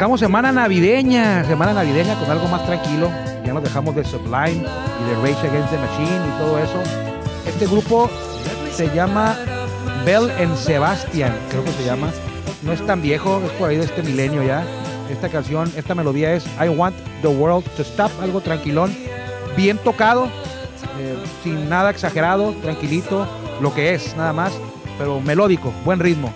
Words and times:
Arrancamos 0.00 0.20
semana 0.20 0.50
navideña, 0.50 1.44
semana 1.44 1.74
navideña 1.74 2.18
con 2.18 2.30
algo 2.30 2.48
más 2.48 2.64
tranquilo. 2.64 3.10
Ya 3.44 3.52
nos 3.52 3.62
dejamos 3.62 3.94
de 3.94 4.02
Sublime 4.02 4.64
y 4.64 5.10
de 5.10 5.14
Rage 5.16 5.46
Against 5.46 5.70
the 5.70 5.76
Machine 5.76 6.26
y 6.26 6.38
todo 6.38 6.58
eso. 6.58 6.82
Este 7.46 7.66
grupo 7.66 8.08
se 8.72 8.88
llama 8.94 9.36
Bell 10.06 10.30
and 10.40 10.56
Sebastian, 10.56 11.36
creo 11.50 11.62
que 11.64 11.72
se 11.72 11.84
llama. 11.84 12.10
No 12.62 12.72
es 12.72 12.80
tan 12.86 13.02
viejo, 13.02 13.42
es 13.44 13.50
por 13.52 13.68
ahí 13.68 13.76
de 13.76 13.84
este 13.84 14.02
milenio 14.02 14.42
ya. 14.42 14.64
Esta 15.10 15.28
canción, 15.28 15.70
esta 15.76 15.94
melodía 15.94 16.32
es 16.32 16.46
I 16.58 16.70
Want 16.70 16.96
the 17.20 17.28
World 17.28 17.66
to 17.76 17.82
Stop, 17.82 18.10
algo 18.22 18.40
tranquilón, 18.40 18.96
bien 19.54 19.76
tocado, 19.76 20.28
eh, 20.98 21.16
sin 21.44 21.68
nada 21.68 21.90
exagerado, 21.90 22.54
tranquilito, 22.62 23.26
lo 23.60 23.74
que 23.74 23.92
es, 23.92 24.16
nada 24.16 24.32
más, 24.32 24.54
pero 24.96 25.20
melódico, 25.20 25.74
buen 25.84 26.00
ritmo. 26.00 26.32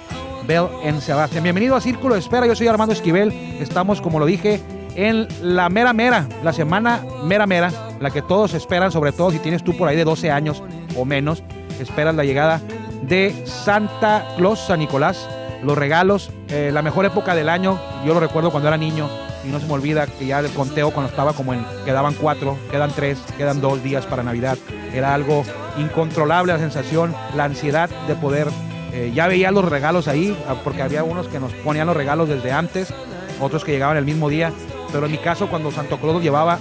Bell 0.46 0.66
en 0.82 1.00
Sebastián. 1.00 1.42
Bienvenido 1.42 1.76
a 1.76 1.80
Círculo 1.80 2.14
de 2.14 2.20
Espera, 2.20 2.46
yo 2.46 2.54
soy 2.54 2.66
Armando 2.66 2.92
Esquivel. 2.92 3.32
Estamos, 3.60 4.00
como 4.00 4.18
lo 4.18 4.26
dije, 4.26 4.60
en 4.94 5.26
la 5.42 5.68
mera 5.68 5.92
mera, 5.92 6.28
la 6.42 6.52
semana 6.52 7.02
mera 7.24 7.46
mera, 7.46 7.70
la 8.00 8.10
que 8.10 8.22
todos 8.22 8.54
esperan, 8.54 8.92
sobre 8.92 9.12
todo 9.12 9.30
si 9.30 9.38
tienes 9.38 9.64
tú 9.64 9.76
por 9.76 9.88
ahí 9.88 9.96
de 9.96 10.04
12 10.04 10.30
años 10.30 10.62
o 10.96 11.04
menos, 11.04 11.42
esperas 11.80 12.14
la 12.14 12.24
llegada 12.24 12.60
de 13.02 13.34
Santa 13.46 14.26
Claus, 14.36 14.60
San 14.60 14.80
Nicolás, 14.80 15.28
los 15.62 15.76
regalos, 15.76 16.30
eh, 16.48 16.70
la 16.72 16.82
mejor 16.82 17.04
época 17.06 17.34
del 17.34 17.48
año, 17.48 17.80
yo 18.04 18.14
lo 18.14 18.20
recuerdo 18.20 18.50
cuando 18.50 18.68
era 18.68 18.76
niño 18.76 19.08
y 19.44 19.48
no 19.48 19.60
se 19.60 19.66
me 19.66 19.72
olvida 19.72 20.06
que 20.06 20.26
ya 20.26 20.40
el 20.40 20.50
conteo 20.50 20.90
cuando 20.90 21.10
estaba 21.10 21.32
como 21.32 21.54
en, 21.54 21.64
quedaban 21.84 22.14
cuatro, 22.14 22.56
quedan 22.70 22.90
tres, 22.94 23.18
quedan 23.36 23.60
dos 23.60 23.82
días 23.82 24.06
para 24.06 24.22
Navidad, 24.22 24.58
era 24.92 25.14
algo 25.14 25.44
incontrolable 25.78 26.52
la 26.52 26.58
sensación, 26.58 27.14
la 27.34 27.44
ansiedad 27.44 27.90
de 28.06 28.14
poder 28.14 28.48
eh, 28.94 29.10
ya 29.12 29.26
veía 29.26 29.50
los 29.50 29.64
regalos 29.64 30.06
ahí, 30.06 30.36
ah, 30.48 30.54
porque 30.62 30.80
había 30.80 31.02
unos 31.02 31.26
que 31.26 31.40
nos 31.40 31.52
ponían 31.52 31.88
los 31.88 31.96
regalos 31.96 32.28
desde 32.28 32.52
antes, 32.52 32.94
otros 33.40 33.64
que 33.64 33.72
llegaban 33.72 33.96
el 33.96 34.04
mismo 34.04 34.28
día. 34.28 34.52
Pero 34.92 35.06
en 35.06 35.12
mi 35.12 35.18
caso, 35.18 35.48
cuando 35.48 35.72
Santo 35.72 35.98
Claus 35.98 36.22
llevaba 36.22 36.60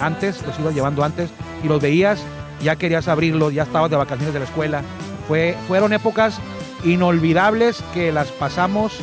antes, 0.00 0.40
los 0.46 0.58
iba 0.58 0.70
llevando 0.70 1.04
antes, 1.04 1.28
y 1.62 1.68
los 1.68 1.82
veías, 1.82 2.24
ya 2.62 2.76
querías 2.76 3.06
abrirlos, 3.06 3.52
ya 3.52 3.64
estabas 3.64 3.90
de 3.90 3.96
vacaciones 3.96 4.32
de 4.32 4.40
la 4.40 4.46
escuela. 4.46 4.80
Fue, 5.28 5.58
fueron 5.68 5.92
épocas 5.92 6.40
inolvidables 6.84 7.84
que 7.92 8.12
las 8.12 8.28
pasamos 8.28 8.98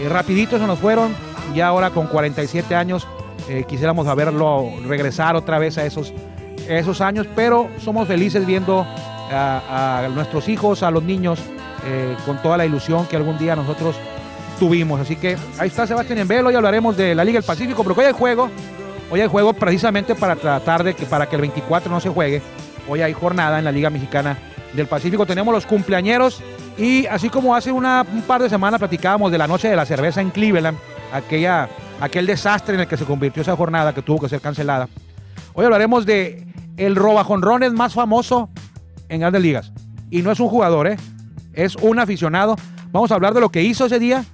eh, 0.00 0.08
rapidito, 0.08 0.60
se 0.60 0.66
nos 0.68 0.78
fueron. 0.78 1.16
Ya 1.56 1.66
ahora 1.66 1.90
con 1.90 2.06
47 2.06 2.72
años 2.76 3.08
eh, 3.48 3.64
quisiéramos 3.66 4.06
haberlo 4.06 4.70
regresar 4.86 5.34
otra 5.34 5.58
vez 5.58 5.76
a 5.76 5.84
esos, 5.84 6.14
esos 6.68 7.00
años, 7.00 7.26
pero 7.34 7.68
somos 7.78 8.06
felices 8.06 8.46
viendo 8.46 8.86
a 9.34 10.08
nuestros 10.14 10.48
hijos, 10.48 10.82
a 10.82 10.90
los 10.90 11.02
niños 11.02 11.40
eh, 11.84 12.16
con 12.24 12.40
toda 12.42 12.56
la 12.56 12.66
ilusión 12.66 13.06
que 13.06 13.16
algún 13.16 13.38
día 13.38 13.56
nosotros 13.56 13.96
tuvimos. 14.58 15.00
Así 15.00 15.16
que 15.16 15.36
ahí 15.58 15.68
está 15.68 15.86
Sebastián 15.86 16.18
en 16.18 16.28
velo, 16.28 16.48
hoy 16.48 16.54
hablaremos 16.54 16.96
de 16.96 17.14
la 17.14 17.24
Liga 17.24 17.38
del 17.38 17.46
Pacífico, 17.46 17.82
pero 17.82 17.94
hoy 17.98 18.06
hay 18.06 18.12
juego, 18.12 18.50
hoy 19.10 19.20
hay 19.20 19.28
juego 19.28 19.52
precisamente 19.52 20.14
para 20.14 20.36
tratar 20.36 20.84
de 20.84 20.94
que 20.94 21.06
para 21.06 21.26
que 21.26 21.36
el 21.36 21.42
24 21.42 21.90
no 21.90 22.00
se 22.00 22.08
juegue. 22.08 22.42
Hoy 22.88 23.00
hay 23.00 23.12
jornada 23.12 23.58
en 23.58 23.64
la 23.64 23.72
Liga 23.72 23.90
Mexicana 23.90 24.38
del 24.72 24.86
Pacífico. 24.86 25.26
Tenemos 25.26 25.52
los 25.52 25.66
cumpleañeros 25.66 26.42
y 26.78 27.06
así 27.06 27.28
como 27.28 27.54
hace 27.54 27.72
una, 27.72 28.06
un 28.12 28.22
par 28.22 28.42
de 28.42 28.48
semanas 28.48 28.78
platicábamos 28.78 29.30
de 29.30 29.38
la 29.38 29.46
noche 29.46 29.68
de 29.68 29.76
la 29.76 29.84
cerveza 29.84 30.20
en 30.20 30.30
Cleveland, 30.30 30.78
aquella, 31.12 31.68
aquel 32.00 32.26
desastre 32.26 32.74
en 32.74 32.80
el 32.80 32.86
que 32.86 32.96
se 32.96 33.04
convirtió 33.04 33.42
esa 33.42 33.56
jornada 33.56 33.92
que 33.92 34.02
tuvo 34.02 34.20
que 34.20 34.28
ser 34.28 34.40
cancelada. 34.40 34.88
Hoy 35.54 35.64
hablaremos 35.64 36.06
de 36.06 36.46
el 36.76 36.96
robajonrones 36.96 37.72
más 37.72 37.94
famoso 37.94 38.48
en 39.08 39.20
grandes 39.20 39.42
ligas. 39.42 39.72
Y 40.10 40.22
no 40.22 40.30
es 40.30 40.40
un 40.40 40.48
jugador, 40.48 40.86
¿eh? 40.86 40.96
Es 41.54 41.76
un 41.76 41.98
aficionado. 41.98 42.56
Vamos 42.90 43.10
a 43.10 43.14
hablar 43.14 43.34
de 43.34 43.40
lo 43.40 43.50
que 43.50 43.62
hizo 43.62 43.86
ese 43.86 43.98
día 43.98 44.24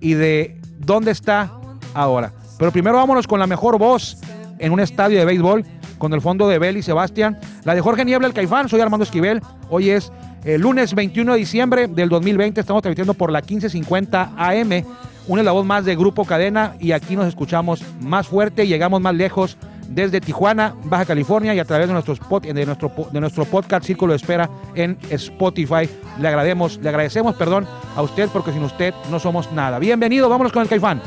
y 0.00 0.14
de 0.14 0.60
dónde 0.78 1.10
está 1.10 1.52
ahora. 1.94 2.32
Pero 2.58 2.72
primero 2.72 2.96
vámonos 2.96 3.26
con 3.26 3.38
la 3.40 3.46
mejor 3.46 3.78
voz 3.78 4.18
en 4.58 4.72
un 4.72 4.80
estadio 4.80 5.18
de 5.18 5.24
béisbol, 5.24 5.64
con 5.98 6.12
el 6.12 6.20
fondo 6.20 6.48
de 6.48 6.58
Bel 6.58 6.76
y 6.76 6.82
Sebastián. 6.82 7.38
La 7.64 7.74
de 7.74 7.80
Jorge 7.80 8.04
Niebla, 8.04 8.26
el 8.26 8.34
Caifán. 8.34 8.68
Soy 8.68 8.80
Armando 8.80 9.04
Esquivel. 9.04 9.40
Hoy 9.70 9.90
es 9.90 10.12
el 10.44 10.54
eh, 10.54 10.58
lunes 10.58 10.94
21 10.94 11.32
de 11.32 11.38
diciembre 11.38 11.88
del 11.88 12.08
2020. 12.08 12.60
Estamos 12.60 12.82
transmitiendo 12.82 13.14
por 13.14 13.30
la 13.30 13.40
1550 13.40 14.32
AM. 14.36 14.84
Una 15.26 15.42
es 15.42 15.44
la 15.44 15.52
voz 15.52 15.66
más 15.66 15.84
de 15.84 15.94
Grupo 15.94 16.24
Cadena 16.24 16.74
y 16.80 16.92
aquí 16.92 17.14
nos 17.14 17.26
escuchamos 17.26 17.82
más 18.00 18.26
fuerte 18.26 18.64
y 18.64 18.68
llegamos 18.68 19.00
más 19.00 19.14
lejos 19.14 19.58
desde 19.88 20.20
Tijuana, 20.20 20.74
Baja 20.84 21.06
California 21.06 21.54
y 21.54 21.58
a 21.58 21.64
través 21.64 21.88
de, 21.88 21.92
nuestros 21.94 22.20
de, 22.42 22.66
nuestro, 22.66 22.92
de 23.10 23.20
nuestro 23.20 23.44
podcast 23.46 23.84
Círculo 23.84 24.12
de 24.12 24.18
Espera 24.18 24.48
en 24.74 24.98
Spotify. 25.10 25.88
Le 26.20 26.28
agradecemos, 26.28 26.78
le 26.78 26.88
agradecemos, 26.88 27.34
perdón, 27.34 27.66
a 27.96 28.02
usted 28.02 28.28
porque 28.32 28.52
sin 28.52 28.62
usted 28.62 28.94
no 29.10 29.18
somos 29.18 29.50
nada. 29.52 29.78
Bienvenido, 29.78 30.28
vámonos 30.28 30.52
con 30.52 30.62
el 30.62 30.68
Caifán. 30.68 31.00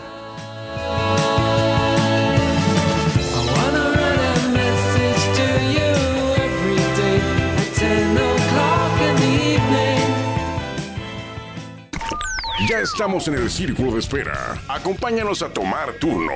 Estamos 12.82 13.28
en 13.28 13.36
el 13.36 13.50
círculo 13.50 13.94
de 13.94 14.00
espera. 14.00 14.60
Acompáñanos 14.68 15.44
a 15.44 15.50
tomar 15.50 15.94
turno 15.94 16.34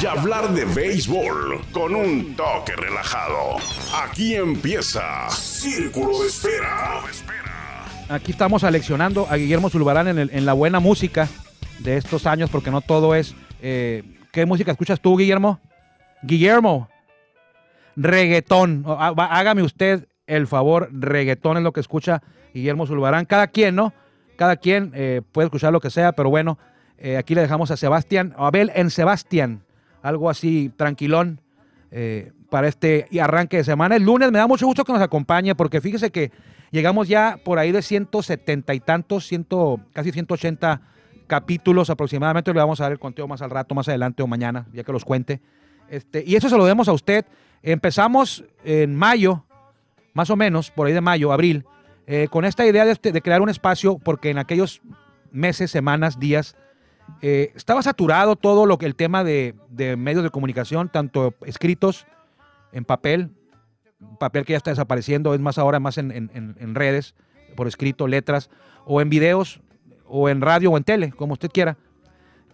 y 0.00 0.06
hablar 0.06 0.52
de 0.54 0.64
béisbol 0.64 1.60
con 1.70 1.94
un 1.94 2.34
toque 2.34 2.74
relajado. 2.74 3.56
Aquí 4.02 4.34
empieza 4.34 5.28
Círculo 5.30 6.22
de 6.22 6.28
Espera. 6.28 7.02
Aquí 8.08 8.32
estamos 8.32 8.64
aleccionando 8.64 9.26
a 9.28 9.36
Guillermo 9.36 9.68
Zulbarán 9.68 10.18
en, 10.18 10.46
la 10.46 10.52
buena 10.54 10.80
música 10.80 11.28
de 11.80 11.98
estos 11.98 12.26
años, 12.26 12.48
porque 12.50 12.70
no 12.70 12.80
todo 12.80 13.14
es. 13.14 13.34
Eh, 13.60 14.02
¿Qué 14.32 14.46
música 14.46 14.72
escuchas 14.72 15.00
tú, 15.00 15.16
Guillermo? 15.16 15.60
Guillermo, 16.22 16.88
reggaetón. 17.96 18.84
Hágame 18.86 19.62
usted 19.62 20.08
el 20.26 20.46
favor, 20.46 20.88
reggaetón 20.92 21.58
es 21.58 21.62
lo 21.62 21.72
que 21.72 21.80
escucha 21.80 22.22
Guillermo 22.54 22.86
Zulbarán. 22.86 23.26
Cada 23.26 23.48
quien, 23.48 23.74
¿no? 23.74 23.92
Cada 24.36 24.56
quien 24.56 24.92
eh, 24.94 25.22
puede 25.32 25.46
escuchar 25.46 25.72
lo 25.72 25.80
que 25.80 25.90
sea, 25.90 26.12
pero 26.12 26.30
bueno, 26.30 26.58
eh, 26.98 27.16
aquí 27.16 27.34
le 27.34 27.40
dejamos 27.40 27.70
a 27.70 27.76
Sebastián, 27.76 28.34
a 28.36 28.46
Abel 28.46 28.70
en 28.74 28.90
Sebastián, 28.90 29.62
algo 30.02 30.30
así 30.30 30.70
tranquilón 30.76 31.40
eh, 31.90 32.32
para 32.48 32.68
este 32.68 33.06
arranque 33.20 33.58
de 33.58 33.64
semana. 33.64 33.96
El 33.96 34.04
lunes 34.04 34.30
me 34.32 34.38
da 34.38 34.46
mucho 34.46 34.66
gusto 34.66 34.84
que 34.84 34.92
nos 34.92 35.02
acompañe, 35.02 35.54
porque 35.54 35.80
fíjese 35.80 36.10
que 36.10 36.30
llegamos 36.70 37.08
ya 37.08 37.38
por 37.44 37.58
ahí 37.58 37.72
de 37.72 37.82
170 37.82 38.74
y 38.74 38.80
tantos, 38.80 39.26
ciento, 39.26 39.80
casi 39.92 40.12
180 40.12 40.80
capítulos 41.26 41.90
aproximadamente. 41.90 42.52
Le 42.52 42.60
vamos 42.60 42.80
a 42.80 42.84
dar 42.84 42.92
el 42.92 42.98
conteo 42.98 43.26
más 43.26 43.42
al 43.42 43.50
rato, 43.50 43.74
más 43.74 43.88
adelante 43.88 44.22
o 44.22 44.26
mañana, 44.26 44.66
ya 44.72 44.84
que 44.84 44.92
los 44.92 45.04
cuente. 45.04 45.40
Este, 45.88 46.24
y 46.26 46.36
eso 46.36 46.48
se 46.48 46.56
lo 46.56 46.64
demos 46.64 46.88
a 46.88 46.92
usted. 46.92 47.26
Empezamos 47.62 48.44
en 48.64 48.96
mayo, 48.96 49.44
más 50.14 50.30
o 50.30 50.36
menos, 50.36 50.70
por 50.70 50.86
ahí 50.86 50.92
de 50.92 51.00
mayo, 51.00 51.32
abril, 51.32 51.64
eh, 52.06 52.28
con 52.30 52.44
esta 52.44 52.66
idea 52.66 52.84
de, 52.84 53.22
crear 53.22 53.42
un 53.42 53.48
espacio, 53.48 53.98
porque 53.98 54.30
en 54.30 54.38
aquellos 54.38 54.82
meses, 55.30 55.70
semanas, 55.70 56.18
días, 56.18 56.56
eh, 57.20 57.52
estaba 57.54 57.82
saturado 57.82 58.36
todo 58.36 58.66
lo 58.66 58.78
que 58.78 58.86
el 58.86 58.96
tema 58.96 59.22
de, 59.24 59.54
medios 59.96 60.24
de 60.24 60.30
comunicación, 60.30 60.88
tanto 60.88 61.34
escritos 61.46 62.06
en 62.72 62.84
papel, 62.84 63.30
papel 64.18 64.44
que 64.44 64.52
ya 64.52 64.56
está 64.56 64.70
desapareciendo, 64.70 65.34
es 65.34 65.40
más 65.40 65.58
ahora 65.58 65.78
más 65.78 65.96
en, 65.98 66.74
redes, 66.74 67.14
por 67.54 67.68
escrito, 67.68 68.08
letras, 68.08 68.50
o 68.84 69.00
en 69.00 69.08
videos, 69.08 69.60
o 70.06 70.28
en 70.28 70.40
radio 70.40 70.72
o 70.72 70.76
en 70.76 70.84
tele, 70.84 71.12
como 71.12 71.34
usted 71.34 71.50
quiera, 71.50 71.76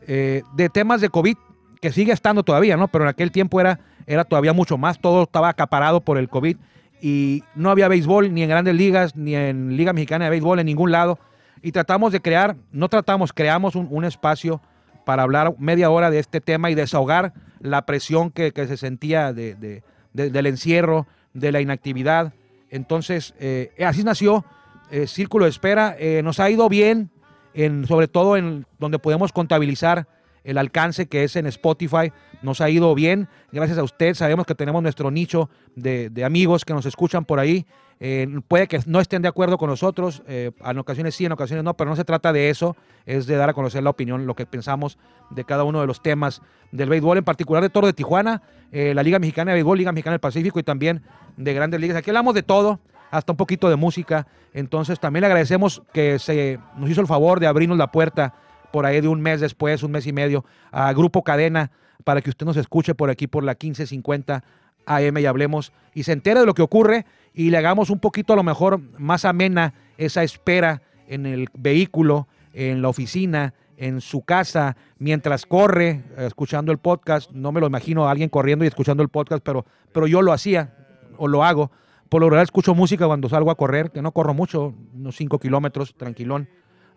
eh, 0.06 0.42
de 0.54 0.68
temas 0.68 1.00
de 1.00 1.08
COVID, 1.08 1.36
que 1.80 1.92
sigue 1.92 2.12
estando 2.12 2.42
todavía, 2.42 2.76
¿no? 2.76 2.88
Pero 2.88 3.04
en 3.04 3.08
aquel 3.08 3.30
tiempo 3.30 3.60
era, 3.60 3.80
era 4.06 4.24
todavía 4.24 4.52
mucho 4.52 4.76
más, 4.76 5.00
todo 5.00 5.22
estaba 5.22 5.48
acaparado 5.48 6.00
por 6.00 6.18
el 6.18 6.28
COVID 6.28 6.56
y 7.00 7.44
no 7.54 7.70
había 7.70 7.88
béisbol 7.88 8.32
ni 8.32 8.42
en 8.42 8.48
grandes 8.48 8.74
ligas, 8.74 9.16
ni 9.16 9.34
en 9.34 9.76
Liga 9.76 9.92
Mexicana 9.92 10.24
de 10.26 10.30
Béisbol, 10.30 10.60
en 10.60 10.66
ningún 10.66 10.92
lado. 10.92 11.18
Y 11.62 11.72
tratamos 11.72 12.12
de 12.12 12.20
crear, 12.20 12.56
no 12.72 12.88
tratamos, 12.88 13.32
creamos 13.32 13.74
un, 13.74 14.04
espacio 14.04 14.60
para 15.04 15.22
hablar 15.22 15.54
media 15.58 15.90
hora 15.90 16.10
de 16.10 16.18
este 16.18 16.40
tema 16.40 16.70
y 16.70 16.74
desahogar 16.74 17.32
la 17.60 17.86
presión 17.86 18.30
que, 18.30 18.52
se 18.54 18.76
sentía 18.76 19.32
de, 19.32 19.82
del 20.12 20.46
encierro, 20.46 21.06
de 21.32 21.52
la 21.52 21.60
inactividad. 21.60 22.32
Entonces, 22.70 23.34
eh, 23.38 23.72
así 23.84 24.04
nació 24.04 24.44
eh, 24.90 25.06
Círculo 25.06 25.44
de 25.44 25.50
Espera. 25.50 25.96
Eh, 25.98 26.22
nos 26.22 26.40
ha 26.40 26.50
ido 26.50 26.68
bien, 26.68 27.10
en, 27.54 27.86
sobre 27.86 28.08
todo 28.08 28.36
en 28.36 28.66
donde 28.78 28.98
podemos 28.98 29.32
contabilizar 29.32 30.06
el 30.44 30.58
alcance 30.58 31.06
que 31.06 31.24
es 31.24 31.36
en 31.36 31.46
Spotify. 31.46 32.12
Nos 32.42 32.60
ha 32.60 32.70
ido 32.70 32.94
bien, 32.94 33.28
gracias 33.52 33.78
a 33.78 33.82
usted. 33.82 34.14
Sabemos 34.14 34.46
que 34.46 34.54
tenemos 34.54 34.82
nuestro 34.82 35.10
nicho 35.10 35.50
de, 35.74 36.10
amigos 36.24 36.64
que 36.64 36.74
nos 36.74 36.86
escuchan 36.86 37.24
por 37.24 37.38
ahí. 37.38 37.66
Eh, 38.00 38.28
puede 38.46 38.68
que 38.68 38.80
no 38.86 39.00
estén 39.00 39.22
de 39.22 39.28
acuerdo 39.28 39.58
con 39.58 39.68
nosotros, 39.68 40.22
eh, 40.28 40.52
en 40.64 40.78
ocasiones 40.78 41.16
sí, 41.16 41.24
en 41.24 41.32
ocasiones 41.32 41.64
no, 41.64 41.74
pero 41.74 41.90
no 41.90 41.96
se 41.96 42.04
trata 42.04 42.32
de 42.32 42.48
eso, 42.48 42.76
es 43.06 43.26
de 43.26 43.34
dar 43.34 43.50
a 43.50 43.54
conocer 43.54 43.82
la 43.82 43.90
opinión, 43.90 44.24
lo 44.24 44.36
que 44.36 44.46
pensamos 44.46 44.98
de 45.30 45.42
cada 45.42 45.64
uno 45.64 45.80
de 45.80 45.88
los 45.88 46.00
temas 46.00 46.40
del 46.70 46.88
béisbol, 46.88 47.18
en 47.18 47.24
particular 47.24 47.60
de 47.60 47.70
Toro 47.70 47.88
de 47.88 47.92
Tijuana, 47.92 48.40
eh, 48.70 48.94
la 48.94 49.02
Liga 49.02 49.18
Mexicana 49.18 49.50
de 49.50 49.56
Béisbol, 49.56 49.78
Liga 49.78 49.90
Mexicana 49.90 50.12
del 50.12 50.20
Pacífico 50.20 50.60
y 50.60 50.62
también 50.62 51.02
de 51.36 51.54
grandes 51.54 51.80
ligas. 51.80 51.96
Aquí 51.96 52.10
hablamos 52.10 52.34
de 52.34 52.44
todo, 52.44 52.78
hasta 53.10 53.32
un 53.32 53.36
poquito 53.36 53.68
de 53.68 53.74
música, 53.74 54.28
entonces 54.52 55.00
también 55.00 55.22
le 55.22 55.26
agradecemos 55.26 55.82
que 55.92 56.20
se 56.20 56.60
nos 56.76 56.88
hizo 56.90 57.00
el 57.00 57.08
favor 57.08 57.40
de 57.40 57.48
abrirnos 57.48 57.78
la 57.78 57.90
puerta 57.90 58.34
por 58.72 58.86
ahí 58.86 59.00
de 59.00 59.08
un 59.08 59.20
mes 59.20 59.40
después, 59.40 59.82
un 59.82 59.92
mes 59.92 60.06
y 60.06 60.12
medio, 60.12 60.44
a 60.70 60.92
Grupo 60.92 61.22
Cadena, 61.22 61.70
para 62.04 62.20
que 62.20 62.30
usted 62.30 62.46
nos 62.46 62.56
escuche 62.56 62.94
por 62.94 63.10
aquí 63.10 63.26
por 63.26 63.44
la 63.44 63.52
1550 63.52 64.42
AM 64.86 65.18
y 65.18 65.26
hablemos 65.26 65.72
y 65.94 66.04
se 66.04 66.12
entere 66.12 66.40
de 66.40 66.46
lo 66.46 66.54
que 66.54 66.62
ocurre 66.62 67.04
y 67.34 67.50
le 67.50 67.58
hagamos 67.58 67.90
un 67.90 67.98
poquito 67.98 68.32
a 68.32 68.36
lo 68.36 68.42
mejor 68.42 68.80
más 68.98 69.24
amena 69.24 69.74
esa 69.98 70.22
espera 70.22 70.82
en 71.06 71.26
el 71.26 71.48
vehículo, 71.54 72.28
en 72.52 72.82
la 72.82 72.88
oficina, 72.88 73.54
en 73.76 74.00
su 74.00 74.22
casa, 74.22 74.76
mientras 74.98 75.46
corre, 75.46 76.02
eh, 76.16 76.26
escuchando 76.26 76.72
el 76.72 76.78
podcast. 76.78 77.30
No 77.30 77.52
me 77.52 77.60
lo 77.60 77.66
imagino 77.66 78.06
a 78.06 78.10
alguien 78.10 78.28
corriendo 78.28 78.64
y 78.64 78.68
escuchando 78.68 79.02
el 79.02 79.08
podcast, 79.08 79.42
pero, 79.44 79.64
pero 79.92 80.06
yo 80.06 80.20
lo 80.22 80.32
hacía 80.32 80.74
o 81.16 81.28
lo 81.28 81.44
hago. 81.44 81.70
Por 82.08 82.20
lo 82.20 82.26
general 82.26 82.44
escucho 82.44 82.74
música 82.74 83.06
cuando 83.06 83.28
salgo 83.28 83.50
a 83.50 83.54
correr, 83.54 83.90
que 83.90 84.02
no 84.02 84.12
corro 84.12 84.34
mucho, 84.34 84.74
unos 84.94 85.16
5 85.16 85.38
kilómetros, 85.38 85.94
tranquilón, 85.94 86.48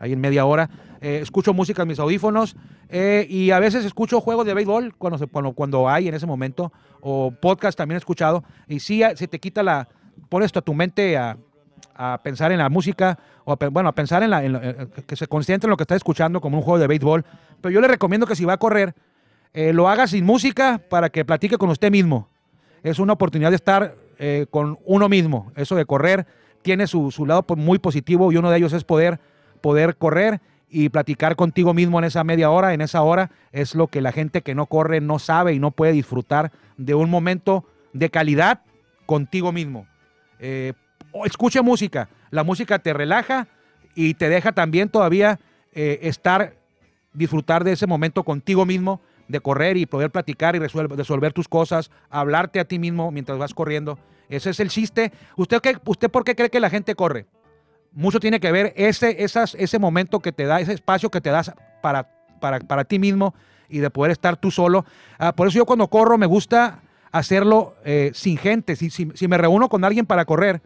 ahí 0.02 0.14
en 0.14 0.20
media 0.20 0.46
hora. 0.46 0.70
Eh, 1.00 1.20
escucho 1.22 1.54
música 1.54 1.84
en 1.84 1.88
mis 1.88 2.00
audífonos 2.00 2.56
eh, 2.90 3.26
y 3.30 3.52
a 3.52 3.60
veces 3.60 3.86
escucho 3.86 4.20
juegos 4.20 4.46
de 4.46 4.54
béisbol 4.54 4.94
cuando, 4.98 5.18
se, 5.18 5.28
cuando, 5.28 5.54
cuando 5.54 5.88
hay 5.88 6.08
en 6.08 6.14
ese 6.14 6.26
momento, 6.26 6.74
o 7.00 7.32
podcast 7.32 7.78
también 7.78 7.96
he 7.96 8.00
escuchado. 8.00 8.44
Y 8.68 8.80
sí, 8.80 9.02
se 9.16 9.28
te 9.28 9.40
quita 9.40 9.64
la, 9.64 9.88
pones 10.28 10.56
a 10.56 10.62
tu 10.62 10.74
mente 10.74 11.18
a, 11.18 11.38
a 11.96 12.20
pensar 12.24 12.52
en 12.52 12.58
la 12.58 12.70
música, 12.70 13.18
o 13.46 13.56
bueno, 13.72 13.90
a 13.90 13.94
pensar 13.94 14.24
en, 14.24 14.32
la, 14.32 14.44
en 14.44 14.90
que 15.06 15.16
se 15.16 15.28
concentre 15.28 15.68
en 15.68 15.70
lo 15.72 15.78
que 15.78 15.84
está 15.84 15.96
escuchando 15.96 16.42
como 16.42 16.58
un 16.58 16.64
juego 16.64 16.80
de 16.80 16.88
béisbol. 16.88 17.26
Pero 17.62 17.72
yo 17.72 17.82
le 17.82 17.88
recomiendo 17.88 18.26
que 18.26 18.36
si 18.36 18.46
va 18.46 18.54
a 18.54 18.58
correr, 18.58 18.96
eh, 19.54 19.74
lo 19.74 19.90
haga 19.90 20.08
sin 20.08 20.26
música 20.26 20.82
para 20.90 21.10
que 21.10 21.26
platique 21.26 21.58
con 21.58 21.70
usted 21.70 21.92
mismo. 21.92 22.28
Es 22.84 23.00
una 23.00 23.14
oportunidad 23.14 23.52
de 23.52 23.56
estar 23.56 23.96
eh, 24.18 24.46
con 24.50 24.80
uno 24.86 25.10
mismo. 25.10 25.52
Eso 25.56 25.76
de 25.76 25.86
correr 25.86 26.26
tiene 26.62 26.88
su, 26.88 27.12
su, 27.12 27.26
lado 27.26 27.46
muy 27.56 27.80
positivo 27.80 28.32
y 28.32 28.38
uno 28.38 28.50
de 28.50 28.58
ellos 28.58 28.74
es 28.74 28.84
poder, 28.84 29.20
poder 29.62 29.96
correr 29.98 30.42
y 30.70 30.90
platicar 30.90 31.36
contigo 31.36 31.74
mismo 31.74 32.00
en 32.00 32.06
esa 32.06 32.24
media 32.24 32.50
hora, 32.50 32.74
en 32.74 32.82
esa 32.82 33.02
hora, 33.02 33.30
es 33.52 33.76
lo 33.76 33.88
que 33.88 34.02
la 34.02 34.12
gente 34.12 34.42
que 34.42 34.56
no 34.56 34.68
corre 34.68 35.02
no 35.02 35.20
sabe 35.20 35.54
y 35.54 35.60
no 35.60 35.72
puede 35.72 35.92
disfrutar 35.92 36.52
de 36.78 36.96
un 36.96 37.10
momento 37.10 37.66
de 37.94 38.10
calidad 38.10 38.62
contigo 39.06 39.52
mismo. 39.52 39.86
Eh, 40.40 40.74
escuche 41.26 41.62
música, 41.62 42.10
la 42.30 42.44
música 42.44 42.80
te 42.80 42.94
relaja 42.94 43.48
y 43.96 44.14
te 44.14 44.30
deja 44.30 44.54
también 44.54 44.88
todavía 44.88 45.40
eh, 45.74 46.00
estar, 46.04 46.56
disfrutar 47.14 47.66
de 47.66 47.74
ese 47.74 47.86
momento 47.86 48.24
contigo 48.24 48.66
mismo, 48.66 49.02
de 49.28 49.42
correr 49.42 49.76
y 49.76 49.86
poder 49.86 50.10
platicar 50.10 50.56
y 50.56 50.60
resolver, 50.60 50.98
resolver 50.98 51.34
tus 51.34 51.50
cosas, 51.50 51.92
hablarte 52.10 52.60
a 52.60 52.66
ti 52.66 52.80
mismo 52.80 53.12
mientras 53.12 53.38
vas 53.38 53.54
corriendo. 53.54 54.00
Ese 54.30 54.52
es 54.52 54.60
el 54.62 54.70
chiste. 54.70 55.12
¿Usted, 55.36 55.60
qué, 55.60 55.78
¿Usted 55.86 56.10
por 56.10 56.24
qué 56.24 56.36
cree 56.36 56.50
que 56.50 56.62
la 56.62 56.70
gente 56.70 56.96
corre? 56.96 57.26
Mucho 57.94 58.20
tiene 58.20 58.40
que 58.40 58.52
ver 58.52 58.74
ese, 58.76 59.24
esas, 59.24 59.56
ese 59.56 59.80
momento 59.80 60.20
que 60.20 60.32
te 60.32 60.46
da, 60.46 60.62
ese 60.62 60.74
espacio 60.74 61.10
que 61.10 61.22
te 61.22 61.30
das 61.30 61.52
para, 61.82 62.10
para, 62.40 62.60
para 62.60 62.84
ti 62.86 63.00
mismo 63.00 63.34
y 63.68 63.80
de 63.80 63.90
poder 63.90 64.12
estar 64.12 64.38
tú 64.38 64.52
solo. 64.52 64.86
Ah, 65.18 65.34
por 65.34 65.48
eso 65.48 65.58
yo 65.58 65.66
cuando 65.66 65.88
corro 65.88 66.18
me 66.18 66.26
gusta 66.26 66.80
hacerlo 67.12 67.76
eh, 67.84 68.12
sin 68.14 68.38
gente. 68.38 68.76
Si, 68.76 68.90
si, 68.90 69.10
si, 69.14 69.28
me 69.28 69.38
reúno 69.38 69.70
con 69.70 69.84
alguien 69.84 70.06
para 70.06 70.26
correr, 70.26 70.62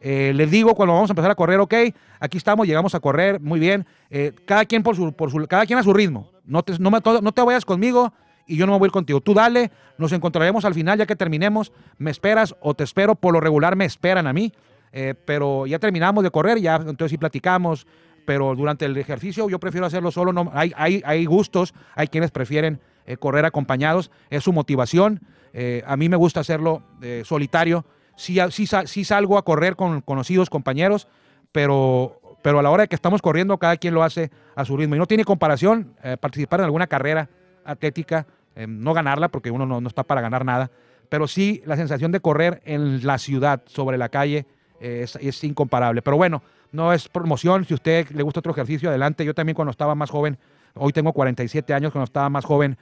eh, 0.00 0.32
les 0.34 0.50
digo 0.50 0.74
cuando 0.74 0.94
vamos 0.94 1.10
a 1.10 1.12
empezar 1.12 1.30
a 1.30 1.34
correr, 1.34 1.60
ok, 1.60 1.74
aquí 2.20 2.38
estamos, 2.38 2.66
llegamos 2.66 2.94
a 2.94 3.00
correr, 3.00 3.40
muy 3.40 3.60
bien. 3.60 3.86
Eh, 4.10 4.32
cada 4.46 4.64
quien 4.64 4.82
por 4.82 4.96
su, 4.96 5.12
por 5.12 5.30
su, 5.30 5.46
cada 5.46 5.66
quien 5.66 5.78
a 5.78 5.82
su 5.82 5.92
ritmo. 5.92 6.30
No 6.44 6.62
te, 6.62 6.78
no, 6.78 6.90
me, 6.90 6.98
no 7.22 7.32
te 7.32 7.42
vayas 7.42 7.64
conmigo 7.64 8.12
y 8.46 8.56
yo 8.56 8.66
no 8.66 8.72
me 8.72 8.78
voy 8.78 8.86
a 8.86 8.88
ir 8.88 8.92
contigo. 8.92 9.20
Tú 9.20 9.34
dale, 9.34 9.70
nos 9.98 10.12
encontraremos 10.12 10.64
al 10.64 10.74
final 10.74 10.98
ya 10.98 11.06
que 11.06 11.16
terminemos. 11.16 11.72
Me 11.98 12.10
esperas 12.10 12.56
o 12.60 12.74
te 12.74 12.82
espero. 12.84 13.14
Por 13.14 13.32
lo 13.32 13.40
regular 13.40 13.76
me 13.76 13.84
esperan 13.84 14.26
a 14.26 14.32
mí. 14.32 14.52
Eh, 14.92 15.14
pero 15.24 15.66
ya 15.66 15.78
terminamos 15.78 16.24
de 16.24 16.30
correr, 16.30 16.58
ya 16.60 16.76
entonces 16.76 17.10
sí 17.10 17.18
platicamos. 17.18 17.86
Pero 18.26 18.54
durante 18.54 18.84
el 18.84 18.96
ejercicio 18.96 19.48
yo 19.48 19.58
prefiero 19.58 19.86
hacerlo 19.86 20.10
solo. 20.10 20.32
No, 20.32 20.50
hay, 20.54 20.72
hay, 20.76 21.02
hay 21.04 21.24
gustos, 21.24 21.74
hay 21.94 22.08
quienes 22.08 22.30
prefieren 22.30 22.80
eh, 23.06 23.16
correr 23.16 23.44
acompañados. 23.44 24.10
Es 24.28 24.44
su 24.44 24.52
motivación. 24.52 25.20
Eh, 25.52 25.82
a 25.86 25.96
mí 25.96 26.08
me 26.08 26.16
gusta 26.16 26.40
hacerlo 26.40 26.82
eh, 27.02 27.22
solitario. 27.24 27.84
Sí, 28.16 28.38
sí, 28.50 28.66
sí, 28.84 29.04
salgo 29.04 29.38
a 29.38 29.44
correr 29.44 29.76
con 29.76 30.02
conocidos 30.02 30.50
compañeros, 30.50 31.08
pero, 31.52 32.20
pero 32.42 32.58
a 32.58 32.62
la 32.62 32.70
hora 32.70 32.82
de 32.82 32.88
que 32.88 32.94
estamos 32.94 33.22
corriendo, 33.22 33.56
cada 33.56 33.78
quien 33.78 33.94
lo 33.94 34.02
hace 34.02 34.30
a 34.54 34.64
su 34.64 34.76
ritmo. 34.76 34.94
Y 34.94 34.98
no 34.98 35.06
tiene 35.06 35.24
comparación 35.24 35.94
participar 36.20 36.60
en 36.60 36.66
alguna 36.66 36.86
carrera 36.86 37.30
atlética 37.64 38.26
eh, 38.56 38.66
no 38.66 38.92
ganarla, 38.92 39.28
porque 39.28 39.50
uno 39.50 39.64
no, 39.64 39.80
no, 39.80 39.88
está 39.88 40.02
para 40.02 40.20
ganar 40.20 40.44
nada, 40.44 40.70
pero 41.08 41.28
sí 41.28 41.62
la 41.66 41.76
sensación 41.76 42.12
de 42.12 42.20
correr 42.20 42.60
en 42.64 43.06
la 43.06 43.18
ciudad, 43.18 43.62
sobre 43.66 43.96
la 43.96 44.08
calle, 44.08 44.38
eh, 44.38 44.44
es, 44.80 45.16
es, 45.16 45.44
incomparable. 45.44 46.02
Pero 46.02 46.16
bueno, 46.16 46.42
no 46.72 46.92
es 46.92 47.08
promoción, 47.08 47.64
si 47.64 47.74
a 47.74 47.76
usted 47.76 48.10
le 48.10 48.22
gusta 48.22 48.40
otro 48.40 48.52
ejercicio, 48.52 48.88
adelante. 48.88 49.24
Yo 49.24 49.34
también 49.34 49.54
cuando 49.54 49.70
estaba 49.70 49.94
más 49.94 50.10
joven, 50.10 50.38
hoy 50.74 50.92
tengo 50.92 51.12
47 51.12 51.72
años, 51.74 51.92
cuando 51.92 52.04
estaba 52.04 52.28
más 52.28 52.44
joven, 52.44 52.76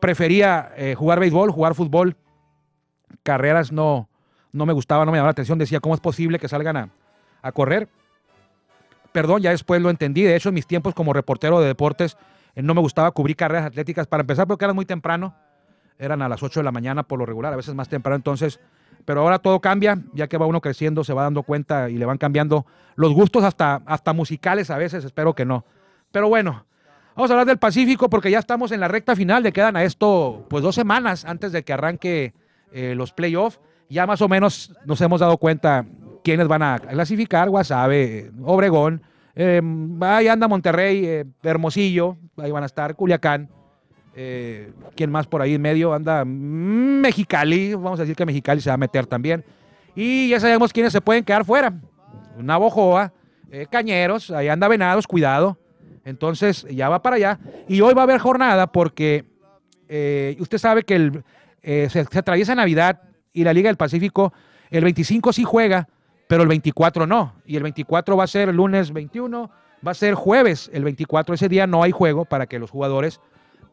prefería 0.00 0.72
eh, 0.76 0.94
jugar 0.94 1.20
béisbol, 1.20 1.50
jugar 1.50 1.74
fútbol, 1.74 2.16
carreras 3.22 3.72
no, 3.72 4.08
no 4.52 4.66
me 4.66 4.72
gustaba, 4.72 5.04
no 5.04 5.12
me 5.12 5.18
llamaba 5.18 5.28
la 5.28 5.32
atención, 5.32 5.58
decía, 5.58 5.80
¿cómo 5.80 5.94
es 5.94 6.00
posible 6.00 6.38
que 6.38 6.48
salgan 6.48 6.76
a, 6.76 6.88
a 7.42 7.52
correr? 7.52 7.88
Perdón, 9.12 9.42
ya 9.42 9.50
después 9.50 9.80
lo 9.80 9.90
entendí, 9.90 10.22
de 10.22 10.34
hecho 10.34 10.48
en 10.48 10.56
mis 10.56 10.66
tiempos 10.66 10.94
como 10.94 11.12
reportero 11.12 11.60
de 11.60 11.68
deportes, 11.68 12.16
no 12.56 12.74
me 12.74 12.80
gustaba 12.80 13.10
cubrir 13.10 13.36
carreras 13.36 13.66
atléticas. 13.66 14.06
Para 14.06 14.22
empezar 14.22 14.46
porque 14.46 14.64
eran 14.64 14.76
muy 14.76 14.86
temprano, 14.86 15.34
eran 15.98 16.22
a 16.22 16.28
las 16.28 16.42
8 16.42 16.60
de 16.60 16.64
la 16.64 16.72
mañana 16.72 17.02
por 17.02 17.18
lo 17.18 17.26
regular, 17.26 17.52
a 17.52 17.56
veces 17.56 17.74
más 17.74 17.88
temprano. 17.88 18.16
Entonces, 18.16 18.60
pero 19.04 19.20
ahora 19.20 19.38
todo 19.38 19.60
cambia, 19.60 19.98
ya 20.12 20.26
que 20.28 20.38
va 20.38 20.46
uno 20.46 20.60
creciendo, 20.60 21.04
se 21.04 21.12
va 21.12 21.22
dando 21.22 21.42
cuenta 21.42 21.90
y 21.90 21.96
le 21.96 22.06
van 22.06 22.18
cambiando 22.18 22.66
los 22.96 23.12
gustos 23.12 23.44
hasta, 23.44 23.82
hasta 23.86 24.12
musicales 24.12 24.70
a 24.70 24.78
veces, 24.78 25.04
espero 25.04 25.34
que 25.34 25.44
no. 25.44 25.64
Pero 26.12 26.28
bueno, 26.28 26.64
vamos 27.14 27.30
a 27.30 27.34
hablar 27.34 27.46
del 27.46 27.58
Pacífico 27.58 28.08
porque 28.08 28.30
ya 28.30 28.38
estamos 28.38 28.72
en 28.72 28.80
la 28.80 28.88
recta 28.88 29.16
final, 29.16 29.42
le 29.42 29.52
quedan 29.52 29.76
a 29.76 29.84
esto 29.84 30.46
pues 30.48 30.62
dos 30.62 30.74
semanas 30.74 31.24
antes 31.24 31.52
de 31.52 31.62
que 31.62 31.72
arranque 31.72 32.34
eh, 32.72 32.94
los 32.94 33.12
playoffs, 33.12 33.60
ya 33.88 34.06
más 34.06 34.20
o 34.22 34.28
menos 34.28 34.74
nos 34.84 35.00
hemos 35.00 35.20
dado 35.20 35.38
cuenta 35.38 35.84
quiénes 36.22 36.48
van 36.48 36.62
a 36.62 36.78
clasificar, 36.78 37.50
Guasave, 37.50 38.30
Obregón, 38.42 39.02
eh, 39.36 39.60
ahí 40.00 40.28
anda 40.28 40.48
Monterrey, 40.48 41.04
eh, 41.04 41.24
Hermosillo, 41.42 42.16
ahí 42.36 42.50
van 42.50 42.62
a 42.62 42.66
estar, 42.66 42.94
Culiacán. 42.94 43.50
Eh, 44.16 44.72
¿Quién 44.94 45.10
más 45.10 45.26
por 45.26 45.42
ahí 45.42 45.54
en 45.54 45.62
medio? 45.62 45.92
Anda 45.92 46.24
Mexicali, 46.24 47.74
vamos 47.74 47.98
a 47.98 48.02
decir 48.02 48.16
que 48.16 48.24
Mexicali 48.24 48.60
se 48.60 48.70
va 48.70 48.74
a 48.74 48.78
meter 48.78 49.06
también. 49.06 49.44
Y 49.94 50.28
ya 50.28 50.40
sabemos 50.40 50.72
quiénes 50.72 50.92
se 50.92 51.00
pueden 51.00 51.24
quedar 51.24 51.44
fuera. 51.44 51.72
Navojoa, 52.38 53.12
eh, 53.50 53.66
Cañeros, 53.70 54.30
ahí 54.30 54.48
anda 54.48 54.68
Venados, 54.68 55.06
cuidado. 55.06 55.58
Entonces 56.04 56.66
ya 56.70 56.88
va 56.88 57.02
para 57.02 57.16
allá. 57.16 57.40
Y 57.68 57.80
hoy 57.80 57.94
va 57.94 58.02
a 58.02 58.04
haber 58.04 58.18
jornada 58.18 58.66
porque 58.66 59.24
eh, 59.88 60.36
usted 60.38 60.58
sabe 60.58 60.82
que 60.82 61.22
se, 61.62 61.88
se 61.88 62.18
atraviesa 62.18 62.54
Navidad 62.54 63.00
y 63.32 63.42
la 63.42 63.52
Liga 63.52 63.68
del 63.68 63.76
Pacífico, 63.76 64.32
el 64.70 64.84
25 64.84 65.32
sí 65.32 65.44
juega, 65.44 65.88
pero 66.28 66.42
el 66.42 66.48
24 66.48 67.06
no. 67.06 67.34
Y 67.46 67.56
el 67.56 67.62
24 67.62 68.16
va 68.16 68.24
a 68.24 68.28
ser 68.28 68.54
lunes 68.54 68.92
21, 68.92 69.50
va 69.86 69.90
a 69.90 69.94
ser 69.94 70.14
jueves 70.14 70.70
el 70.72 70.84
24. 70.84 71.34
Ese 71.34 71.48
día 71.48 71.66
no 71.66 71.82
hay 71.82 71.90
juego 71.90 72.24
para 72.24 72.46
que 72.46 72.58
los 72.58 72.70
jugadores 72.70 73.20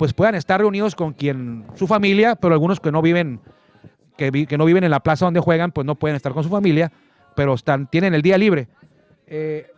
pues 0.01 0.13
puedan 0.13 0.34
estar 0.34 0.60
reunidos 0.60 0.96
con 0.96 1.13
quien 1.13 1.63
su 1.75 1.86
familia, 1.86 2.36
pero 2.36 2.55
algunos 2.55 2.79
que 2.79 2.91
no 2.91 3.03
viven 3.03 3.39
que, 4.17 4.31
vi, 4.31 4.48
que 4.48 4.58
no 4.58 4.65
viven 4.65 4.84
en 4.84 4.89
la 4.89 5.01
plaza 5.01 5.25
donde 5.25 5.39
juegan, 5.39 5.72
pues 5.72 5.86
no 5.86 5.93
pueden 5.93 6.15
estar 6.15 6.34
con 6.34 6.41
su 6.41 6.50
familia, 6.50 6.91
pero 7.36 7.53
están 7.53 7.86
tienen 7.86 8.15
el 8.15 8.24
día 8.24 8.36
libre. 8.39 8.67
Eh, 9.27 9.70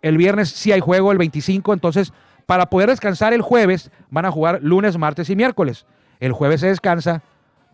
el 0.00 0.16
viernes 0.16 0.48
sí 0.48 0.72
hay 0.72 0.80
juego, 0.80 1.12
el 1.12 1.18
25, 1.18 1.74
entonces 1.74 2.14
para 2.46 2.70
poder 2.70 2.88
descansar 2.88 3.34
el 3.34 3.42
jueves 3.42 3.90
van 4.08 4.24
a 4.24 4.30
jugar 4.30 4.60
lunes, 4.62 4.96
martes 4.96 5.28
y 5.28 5.36
miércoles. 5.36 5.84
El 6.18 6.32
jueves 6.32 6.62
se 6.62 6.68
descansa, 6.68 7.22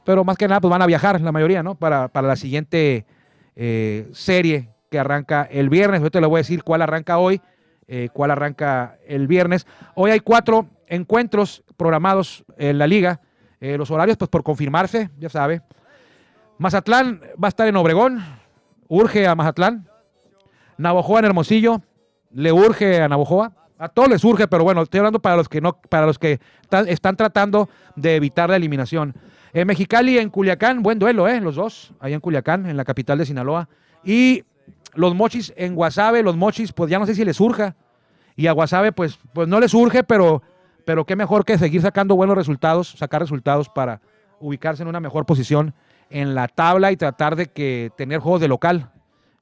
pero 0.05 0.25
más 0.25 0.37
que 0.37 0.49
nada 0.49 0.61
pues 0.61 0.73
van 0.73 0.83
a 0.83 0.87
viajar 0.87 1.21
la 1.21 1.31
mayoría, 1.31 1.63
¿no? 1.63 1.77
Para, 1.77 2.09
para 2.09 2.27
la 2.27 2.35
siguiente 2.35 3.07
eh, 3.55 4.09
serie 4.11 4.71
que 4.91 4.99
arranca 4.99 5.47
el 5.53 5.69
viernes. 5.69 6.03
Yo 6.03 6.11
te 6.11 6.21
le 6.21 6.27
voy 6.27 6.39
a 6.39 6.43
decir 6.43 6.65
cuál 6.65 6.83
arranca 6.83 7.19
hoy, 7.19 7.41
eh, 7.87 8.09
cuál 8.13 8.33
arranca 8.33 8.99
el 9.07 9.29
viernes. 9.29 9.69
Hoy 9.95 10.11
hay 10.11 10.19
cuatro 10.19 10.67
encuentros 10.91 11.65
programados 11.77 12.45
en 12.59 12.77
la 12.77 12.87
liga. 12.87 13.21
Eh, 13.61 13.79
los 13.79 13.91
horarios, 13.91 14.19
pues 14.19 14.29
por 14.29 14.43
confirmarse, 14.43 15.11
ya 15.19 15.31
sabe. 15.31 15.63
Mazatlán 16.59 17.21
va 17.43 17.47
a 17.47 17.49
estar 17.49 17.67
en 17.67 17.77
Obregón, 17.77 18.23
urge 18.89 19.27
a 19.27 19.35
Mazatlán. 19.35 19.89
Navojoa 20.77 21.21
en 21.21 21.25
Hermosillo, 21.27 21.81
le 22.33 22.53
urge 22.53 23.01
a 23.01 23.09
Navojoa. 23.09 23.53
A 23.79 23.89
todos 23.89 24.11
les 24.11 24.23
urge, 24.25 24.47
pero 24.47 24.63
bueno, 24.63 24.83
estoy 24.83 24.99
hablando 24.99 25.21
para 25.21 25.37
los 25.37 25.49
que 25.49 25.63
no, 25.63 25.73
para 25.73 26.05
los 26.05 26.19
que 26.19 26.39
están, 26.89 27.17
tratando 27.17 27.71
de 27.97 28.17
evitar 28.17 28.51
la 28.51 28.57
eliminación. 28.57 29.15
En 29.55 29.67
Mexicali, 29.67 30.19
en 30.19 30.29
Culiacán, 30.29 30.83
buen 30.83 30.99
duelo, 30.99 31.27
¿eh? 31.27 31.41
Los 31.41 31.55
dos, 31.55 31.95
ahí 31.99 32.13
en 32.13 32.21
Culiacán, 32.21 32.67
en 32.67 32.77
la 32.77 32.85
capital 32.85 33.17
de 33.17 33.25
Sinaloa. 33.25 33.71
Y 34.05 34.45
los 34.95 35.15
mochis 35.15 35.55
en 35.57 35.75
Guasave, 35.75 36.23
los 36.23 36.37
mochis, 36.37 36.73
pues 36.75 36.91
ya 36.91 36.99
no 36.99 37.07
sé 37.07 37.15
si 37.15 37.25
les 37.25 37.37
surja. 37.37 37.75
Y 38.37 38.49
a 38.49 38.53
Guasave, 38.53 38.93
pues, 38.93 39.19
pues 39.33 39.49
no 39.49 39.61
les 39.61 39.71
surge, 39.71 40.05
pero, 40.05 40.43
pero 40.91 41.05
qué 41.05 41.15
mejor 41.15 41.45
que 41.45 41.57
seguir 41.57 41.81
sacando 41.83 42.17
buenos 42.17 42.37
resultados, 42.37 42.89
sacar 42.99 43.21
resultados 43.21 43.69
para 43.69 44.01
ubicarse 44.41 44.83
en 44.83 44.89
una 44.89 44.99
mejor 44.99 45.25
posición 45.25 45.73
en 46.11 46.35
la 46.35 46.49
tabla 46.49 46.91
y 46.91 46.97
tratar 46.97 47.37
de 47.37 47.47
que 47.47 47.93
tener 47.97 48.19
juegos 48.19 48.41
de 48.41 48.49
local. 48.49 48.91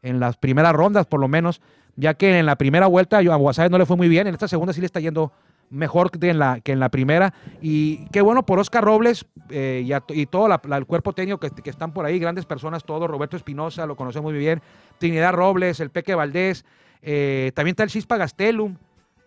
en 0.02 0.20
las 0.20 0.36
primeras 0.36 0.74
rondas, 0.74 1.06
por 1.06 1.20
lo 1.20 1.26
menos, 1.26 1.62
ya 1.96 2.12
que 2.12 2.38
en 2.38 2.44
la 2.44 2.56
primera 2.56 2.86
vuelta 2.86 3.16
a 3.16 3.36
Guasave 3.36 3.70
no 3.70 3.78
le 3.78 3.86
fue 3.86 3.96
muy 3.96 4.10
bien, 4.10 4.26
en 4.26 4.34
esta 4.34 4.46
segunda 4.46 4.74
sí 4.74 4.80
le 4.80 4.84
está 4.84 5.00
yendo 5.00 5.32
mejor 5.70 6.10
que 6.10 6.28
en 6.28 6.38
la, 6.38 6.60
que 6.60 6.72
en 6.72 6.80
la 6.80 6.90
primera. 6.90 7.32
Y 7.62 8.04
qué 8.08 8.20
bueno 8.20 8.44
por 8.44 8.58
Oscar 8.58 8.84
Robles 8.84 9.24
eh, 9.48 9.88
y, 10.10 10.26
todo 10.26 10.50
el 10.54 10.84
cuerpo 10.84 11.14
técnico 11.14 11.40
que, 11.40 11.48
que, 11.50 11.70
están 11.70 11.94
por 11.94 12.04
ahí, 12.04 12.18
grandes 12.18 12.44
personas 12.44 12.84
todos, 12.84 13.08
Roberto 13.08 13.38
Espinosa, 13.38 13.86
lo 13.86 13.96
conocemos 13.96 14.32
muy 14.32 14.38
bien, 14.38 14.60
Trinidad 14.98 15.32
Robles, 15.32 15.80
el 15.80 15.88
Peque 15.88 16.14
Valdés, 16.14 16.66
eh, 17.00 17.52
también 17.54 17.72
está 17.72 17.84
el 17.84 17.88
Chispa 17.88 18.18
Gastelum, 18.18 18.76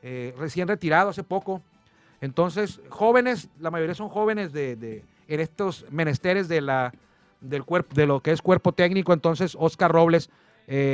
eh, 0.04 0.34
recién 0.38 0.68
retirado 0.68 1.10
hace 1.10 1.24
poco. 1.24 1.62
Entonces, 2.22 2.80
jóvenes, 2.90 3.50
la 3.60 3.72
mayoría 3.72 3.96
son 3.96 4.10
jóvenes 4.10 4.54
de, 4.54 5.04
en 5.28 5.40
estos 5.40 5.86
menesteres 5.92 6.48
de, 6.48 6.62
la, 6.62 6.94
del 7.42 7.64
cuerpo, 7.64 7.94
de 7.96 8.06
lo 8.06 8.22
que 8.22 8.32
es 8.32 8.42
cuerpo 8.42 8.72
técnico. 8.72 9.12
Entonces, 9.12 9.58
Oscar 9.60 9.92
Robles 9.92 10.30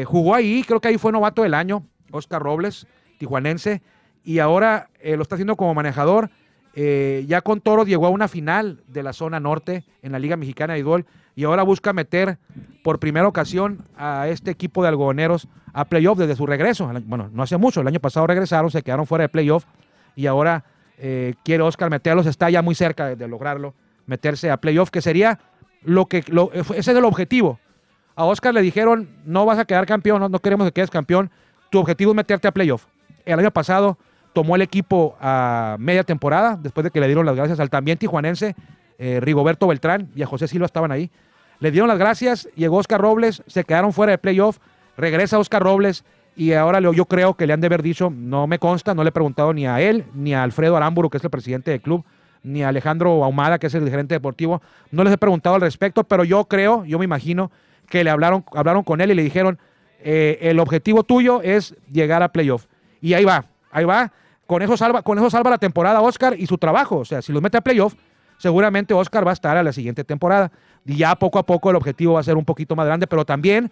jugó 0.05 0.33
ahí, 0.33 0.63
creo 0.65 0.79
que 0.79 0.87
ahí 0.87 0.97
fue 0.97 1.11
novato 1.11 1.43
del 1.43 1.53
año, 1.53 1.83
Oscar 2.11 2.41
Robles, 2.41 2.87
tijuanense 3.17 3.81
y 4.27 4.39
ahora 4.39 4.89
eh, 4.99 5.15
lo 5.15 5.21
está 5.21 5.35
haciendo 5.35 5.55
como 5.55 5.73
manejador. 5.73 6.29
Eh, 6.73 7.23
ya 7.29 7.39
con 7.41 7.61
Toro 7.61 7.85
llegó 7.85 8.07
a 8.07 8.09
una 8.09 8.27
final 8.27 8.83
de 8.87 9.01
la 9.01 9.13
zona 9.13 9.39
norte 9.39 9.85
en 10.01 10.11
la 10.11 10.19
Liga 10.19 10.35
Mexicana 10.35 10.73
de 10.73 10.83
Gol 10.83 11.05
y 11.33 11.45
ahora 11.45 11.63
busca 11.63 11.93
meter 11.93 12.37
por 12.83 12.99
primera 12.99 13.25
ocasión 13.25 13.85
a 13.95 14.27
este 14.27 14.51
equipo 14.51 14.83
de 14.83 14.89
algodoneros 14.89 15.47
a 15.71 15.85
playoff 15.85 16.17
desde 16.17 16.35
su 16.35 16.45
regreso. 16.45 16.91
Bueno, 17.05 17.29
no 17.31 17.41
hace 17.41 17.55
mucho, 17.55 17.79
el 17.79 17.87
año 17.87 18.01
pasado 18.01 18.27
regresaron, 18.27 18.69
se 18.69 18.83
quedaron 18.83 19.07
fuera 19.07 19.23
de 19.23 19.29
playoff 19.29 19.63
y 20.15 20.27
ahora 20.27 20.65
eh, 20.97 21.35
quiere 21.43 21.63
Oscar 21.63 21.89
meterlos, 21.89 22.25
está 22.25 22.49
ya 22.49 22.61
muy 22.61 22.75
cerca 22.75 23.15
de, 23.15 23.27
lograrlo, 23.27 23.73
meterse 24.05 24.49
a 24.49 24.57
playoff, 24.57 24.89
que 24.89 25.01
sería 25.01 25.39
lo 25.83 26.07
que, 26.07 26.23
ese 26.75 26.77
es 26.79 26.87
el 26.87 27.05
objetivo. 27.05 27.59
A 28.15 28.25
Oscar 28.25 28.53
le 28.53 28.61
dijeron, 28.61 29.09
no 29.25 29.45
vas 29.45 29.59
a 29.59 29.65
quedar 29.65 29.85
campeón, 29.85 30.19
no, 30.19 30.29
no 30.29 30.39
queremos 30.39 30.65
que 30.67 30.71
quedes 30.71 30.89
campeón, 30.89 31.29
tu 31.69 31.79
objetivo 31.79 32.11
es 32.11 32.15
meterte 32.15 32.47
a 32.47 32.51
playoff. 32.51 32.85
El 33.25 33.39
año 33.39 33.51
pasado 33.51 33.97
tomó 34.33 34.55
el 34.55 34.61
equipo 34.61 35.15
a 35.19 35.77
media 35.79 36.03
temporada, 36.03 36.57
después 36.61 36.83
de 36.83 36.91
que 36.91 36.99
le 36.99 37.07
dieron 37.07 37.25
las 37.25 37.35
gracias 37.35 37.59
al 37.59 37.69
también 37.69 37.97
tijuanense 37.97 38.55
eh, 38.99 39.19
Rigoberto 39.19 39.67
Beltrán 39.67 40.09
y 40.15 40.23
a 40.23 40.25
José 40.25 40.47
Silva 40.47 40.65
estaban 40.65 40.91
ahí. 40.91 41.11
Le 41.59 41.71
dieron 41.71 41.87
las 41.87 41.97
gracias, 41.97 42.49
llegó 42.55 42.77
Oscar 42.77 43.01
Robles, 43.01 43.43
se 43.47 43.63
quedaron 43.63 43.93
fuera 43.93 44.11
de 44.11 44.17
playoff, 44.17 44.59
regresa 44.95 45.39
Oscar 45.39 45.61
Robles 45.61 46.03
y 46.37 46.53
ahora 46.53 46.79
yo 46.79 47.05
creo 47.05 47.33
que 47.33 47.47
le 47.47 47.53
han 47.53 47.61
de 47.61 47.65
haber 47.65 47.81
dicho, 47.81 48.11
no 48.11 48.45
me 48.45 48.59
consta, 48.59 48.93
no 48.93 49.03
le 49.03 49.09
he 49.09 49.11
preguntado 49.11 49.51
ni 49.53 49.65
a 49.65 49.81
él, 49.81 50.05
ni 50.13 50.35
a 50.35 50.43
Alfredo 50.43 50.77
Aramburu, 50.77 51.09
que 51.09 51.17
es 51.17 51.23
el 51.23 51.31
presidente 51.31 51.71
del 51.71 51.81
club, 51.81 52.05
ni 52.43 52.63
a 52.63 52.69
Alejandro 52.69 53.23
Ahumada, 53.23 53.57
que 53.57 53.65
es 53.65 53.73
el 53.73 53.89
gerente 53.89 54.13
deportivo, 54.13 54.61
no 54.91 55.03
les 55.03 55.11
he 55.11 55.17
preguntado 55.17 55.55
al 55.55 55.61
respecto, 55.61 56.03
pero 56.03 56.23
yo 56.23 56.45
creo, 56.45 56.85
yo 56.85 56.99
me 56.99 57.05
imagino 57.05 57.51
que 57.89 58.03
le 58.03 58.11
hablaron, 58.11 58.45
hablaron 58.53 58.83
con 58.83 59.01
él 59.01 59.09
y 59.09 59.15
le 59.15 59.23
dijeron, 59.23 59.57
eh, 59.99 60.37
el 60.41 60.59
objetivo 60.59 61.01
tuyo 61.01 61.41
es 61.41 61.75
llegar 61.91 62.21
a 62.21 62.31
playoff. 62.31 62.67
Y 63.01 63.15
ahí 63.15 63.25
va, 63.25 63.45
ahí 63.71 63.85
va. 63.85 64.11
Con 64.45 64.61
eso, 64.61 64.77
salva, 64.77 65.01
con 65.01 65.17
eso 65.17 65.31
salva 65.31 65.49
la 65.49 65.57
temporada 65.57 66.01
Oscar 66.01 66.35
y 66.37 66.45
su 66.45 66.59
trabajo. 66.59 66.97
O 66.97 67.05
sea, 67.05 67.23
si 67.23 67.33
lo 67.33 67.41
mete 67.41 67.57
a 67.57 67.61
playoff, 67.61 67.95
seguramente 68.37 68.93
Oscar 68.93 69.25
va 69.25 69.31
a 69.31 69.33
estar 69.33 69.57
a 69.57 69.63
la 69.63 69.73
siguiente 69.73 70.03
temporada. 70.03 70.51
Y 70.85 70.97
ya 70.97 71.15
poco 71.15 71.39
a 71.39 71.45
poco 71.47 71.71
el 71.71 71.75
objetivo 71.75 72.13
va 72.13 72.19
a 72.19 72.23
ser 72.23 72.37
un 72.37 72.45
poquito 72.45 72.75
más 72.75 72.85
grande, 72.85 73.07
pero 73.07 73.25
también 73.25 73.71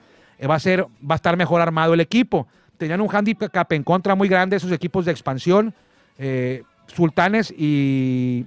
va 0.50 0.56
a, 0.56 0.60
ser, 0.60 0.84
va 0.84 1.14
a 1.14 1.16
estar 1.16 1.38
mejor 1.38 1.62
armado 1.62 1.94
el 1.94 2.00
equipo. 2.00 2.48
Tenían 2.78 3.02
un 3.02 3.14
handicap 3.14 3.72
en 3.72 3.84
contra 3.84 4.16
muy 4.16 4.28
grande 4.28 4.58
esos 4.58 4.72
equipos 4.72 5.06
de 5.06 5.12
expansión, 5.12 5.74
eh, 6.18 6.64
sultanes 6.88 7.52
y, 7.52 8.46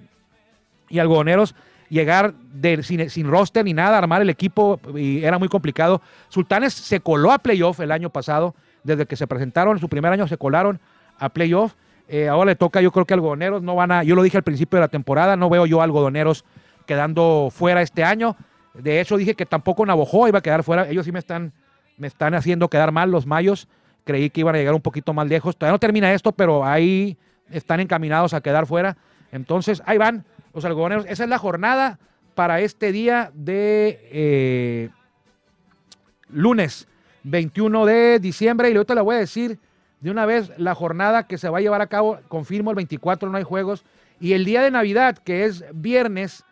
y 0.89 0.99
algodoneros. 0.99 1.55
Llegar 1.89 2.35
sin, 2.83 3.09
sin, 3.09 3.29
roster 3.29 3.65
ni 3.65 3.73
nada, 3.73 3.97
armar 3.97 4.21
el 4.21 4.29
equipo 4.29 4.79
y 4.95 5.25
era 5.25 5.39
muy 5.39 5.49
complicado. 5.49 6.03
Sultanes 6.29 6.75
se 6.75 7.01
coló 7.01 7.33
a 7.33 7.39
playoff 7.39 7.81
el 7.81 7.93
año 7.93 8.11
pasado, 8.11 8.55
desde 8.85 9.07
que 9.07 9.17
se 9.17 9.27
presentaron, 9.27 9.79
su 9.79 9.89
primer 9.89 10.13
año 10.13 10.29
se 10.29 10.37
colaron 10.37 10.81
a 11.19 11.31
playoff 11.31 11.75
eh, 12.09 12.27
ahora 12.27 12.53
le 12.53 12.57
toca, 12.57 12.81
yo 12.81 12.91
creo 12.91 13.05
que 13.05 13.13
algodoneros 13.13 13.63
no 13.63 13.75
van 13.75 13.93
a, 13.93 14.03
yo 14.03 14.15
lo 14.15 14.23
dije 14.23 14.39
al 14.39 14.43
principio 14.43 14.79
de 14.79 14.81
la 14.81 14.89
temporada, 14.89 15.37
no 15.37 15.51
veo 15.51 15.67
yo 15.67 15.83
algodoneros 15.83 16.45
quedando 16.87 17.51
fuera 17.53 17.83
este 17.83 18.03
año. 18.03 18.35
De 18.73 19.01
hecho, 19.01 19.19
dije 19.19 19.35
que 19.35 19.45
tampoco 19.45 19.85
Navojoa 19.85 20.31
iba 20.31 20.39
a 20.39 20.43
quedar 20.43 20.63
fuera. 20.63 20.89
Ellos 20.89 21.05
sí 21.05 21.13
me 21.13 21.19
están, 21.19 21.53
me 21.99 22.07
están 22.07 22.35
haciendo 22.35 22.69
quedar 22.69 22.93
mal 22.93 23.11
los 23.11 23.27
mayos. 23.27 23.69
Creí 24.05 24.31
que 24.31 24.41
iban 24.41 24.55
a 24.55 24.59
llegar 24.59 24.75
un 24.75 24.81
poquito 24.81 25.13
más 25.13 25.29
lejos. 25.29 25.57
Todavía 25.57 25.75
no 25.75 25.79
termina 25.79 26.13
esto, 26.13 26.33
pero 26.33 26.65
ahí 26.65 27.19
están 27.51 27.81
encaminados 27.81 28.33
a 28.33 28.41
quedar 28.41 28.67
fuera. 28.67 28.97
Entonces, 29.33 29.83
ahí 29.85 29.99
van 29.99 30.25
los 30.55 30.65
algodoneros. 30.65 31.05
Esa 31.07 31.25
es 31.25 31.31
la 31.31 31.39
jornada 31.39 31.99
para 32.35 32.61
este 32.61 32.93
día 32.93 33.31
de 33.35 34.01
eh, 34.11 34.91
lunes 36.31 36.89
21 37.25 37.85
de 37.85 38.19
diciembre. 38.19 38.71
Y 38.71 38.77
ahorita 38.77 38.95
le 38.95 39.01
voy 39.03 39.17
a 39.17 39.19
decir 39.19 39.59
de 40.01 40.11
una 40.11 40.27
vez 40.27 40.53
la 40.57 40.75
jornada 40.75 41.27
que 41.27 41.39
se 41.39 41.49
va 41.49 41.59
a 41.59 41.61
llevar 41.61 41.81
a 41.81 41.89
cabo, 41.89 42.19
confirmo, 42.29 42.71
el 42.71 42.77
24 42.77 43.31
no 43.31 43.37
hay 43.37 43.45
juegos, 43.45 43.85
y 44.21 44.33
el 44.33 44.45
día 44.45 44.63
de 44.63 44.71
Navidad, 44.71 45.19
que 45.19 45.45
es 45.45 45.65
viernes, 45.73 46.45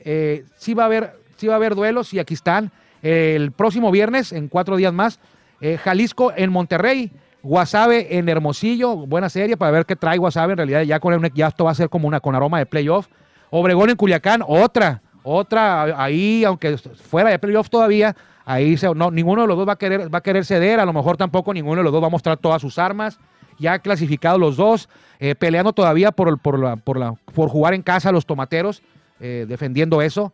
eh, 0.00 0.44
sí, 0.56 0.74
va 0.74 0.84
a 0.84 0.86
haber, 0.86 1.12
sí 1.36 1.46
va 1.46 1.54
a 1.54 1.56
haber 1.56 1.74
duelos, 1.74 2.12
y 2.14 2.18
aquí 2.18 2.34
están, 2.34 2.70
el 3.04 3.52
próximo 3.52 3.90
viernes, 3.90 4.32
en 4.32 4.48
cuatro 4.48 4.76
días 4.76 4.92
más, 4.92 5.20
eh, 5.60 5.78
Jalisco 5.78 6.32
en 6.34 6.50
Monterrey, 6.50 7.12
Guasave 7.42 8.16
en 8.18 8.28
Hermosillo, 8.28 8.96
buena 8.96 9.28
serie 9.28 9.56
para 9.56 9.70
ver 9.70 9.86
qué 9.86 9.94
trae 9.94 10.18
Guasave, 10.18 10.52
en 10.52 10.56
realidad 10.56 10.82
ya, 10.82 10.98
con 10.98 11.22
ya 11.34 11.48
esto 11.48 11.64
va 11.64 11.70
a 11.70 11.74
ser 11.74 11.88
como 11.88 12.08
una 12.08 12.20
con 12.20 12.34
aroma 12.34 12.58
de 12.58 12.66
playoff, 12.66 13.06
Obregón 13.50 13.90
en 13.90 13.96
Culiacán, 13.96 14.42
otra, 14.46 15.02
otra 15.22 16.02
ahí, 16.02 16.44
aunque 16.44 16.76
fuera 16.78 17.30
de 17.30 17.38
playoff 17.38 17.68
todavía, 17.68 18.16
Ahí 18.46 18.76
no, 18.94 19.10
ninguno 19.10 19.42
de 19.42 19.48
los 19.48 19.56
dos 19.56 19.66
va 19.66 19.72
a, 19.72 19.76
querer, 20.20 20.44
ceder, 20.44 20.78
a 20.78 20.84
lo 20.84 20.92
mejor 20.92 21.16
tampoco 21.16 21.54
ninguno 21.54 21.78
de 21.78 21.84
los 21.84 21.92
dos 21.92 22.02
va 22.02 22.08
a 22.08 22.10
mostrar 22.10 22.36
todas 22.36 22.60
sus 22.60 22.78
armas. 22.78 23.18
Ya 23.58 23.78
clasificados 23.78 24.38
los 24.38 24.56
dos, 24.56 24.88
eh, 25.20 25.34
peleando 25.34 25.72
todavía 25.72 26.10
por, 26.10 26.38
por, 26.40 26.58
la, 26.58 26.76
por, 26.76 26.98
la, 26.98 27.14
por 27.34 27.48
jugar 27.48 27.72
en 27.72 27.82
casa 27.82 28.12
los 28.12 28.26
tomateros, 28.26 28.82
eh, 29.20 29.46
defendiendo 29.48 30.02
eso. 30.02 30.32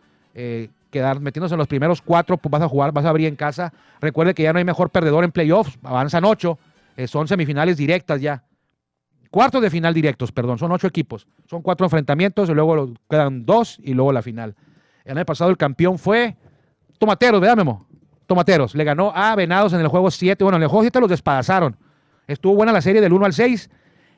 Quedar 0.91 1.21
metiéndose 1.21 1.55
en 1.55 1.59
los 1.59 1.69
primeros 1.69 2.03
cuatro, 2.03 2.37
pues 2.37 2.51
vas 2.51 2.63
a 2.63 2.69
jugar, 2.69 2.93
vas 2.93 3.05
a 3.05 3.11
abrir 3.11 3.27
en 3.29 3.37
casa. 3.37 3.73
Recuerde 4.01 4.35
que 4.35 4.43
ya 4.43 4.53
no 4.53 4.59
hay 4.59 4.65
mejor 4.65 4.91
perdedor 4.91 5.25
en 5.25 5.33
playoffs, 5.33 5.79
avanzan 5.83 6.25
ocho, 6.25 6.59
son 7.07 7.29
semifinales 7.29 7.77
directas 7.77 8.21
ya. 8.21 8.45
Cuartos 9.31 9.63
de 9.63 9.71
final 9.71 9.95
directos, 9.95 10.33
perdón, 10.33 10.59
son 10.59 10.73
ocho 10.73 10.89
equipos. 10.89 11.27
Son 11.47 11.63
cuatro 11.63 11.87
enfrentamientos 11.87 12.51
y 12.51 12.55
luego 12.55 12.93
quedan 13.09 13.47
dos 13.47 13.79
y 13.83 13.95
luego 13.95 14.13
la 14.13 14.23
final. 14.23 14.57
El 15.05 15.17
año 15.17 15.25
pasado 15.25 15.51
el 15.51 15.57
campeón 15.57 15.99
fue 15.99 16.37
Tomateros, 16.99 17.41
¿verdad, 17.41 17.57
Memo? 17.57 17.87
Tomateros. 18.27 18.75
Le 18.75 18.85
ganó 18.85 19.13
a 19.15 19.35
Venados 19.37 19.73
en 19.73 19.81
el 19.81 19.89
juego 19.89 20.11
7. 20.11 20.43
Bueno, 20.45 20.57
en 20.57 20.65
el 20.65 20.69
juego 20.69 20.83
7 20.83 21.01
los 21.01 21.09
despedazaron. 21.09 21.77
Estuvo 22.27 22.55
buena 22.55 22.73
la 22.73 22.83
serie 22.83 23.01
del 23.01 23.13
1 23.13 23.27
al 23.27 23.33
6 23.33 23.71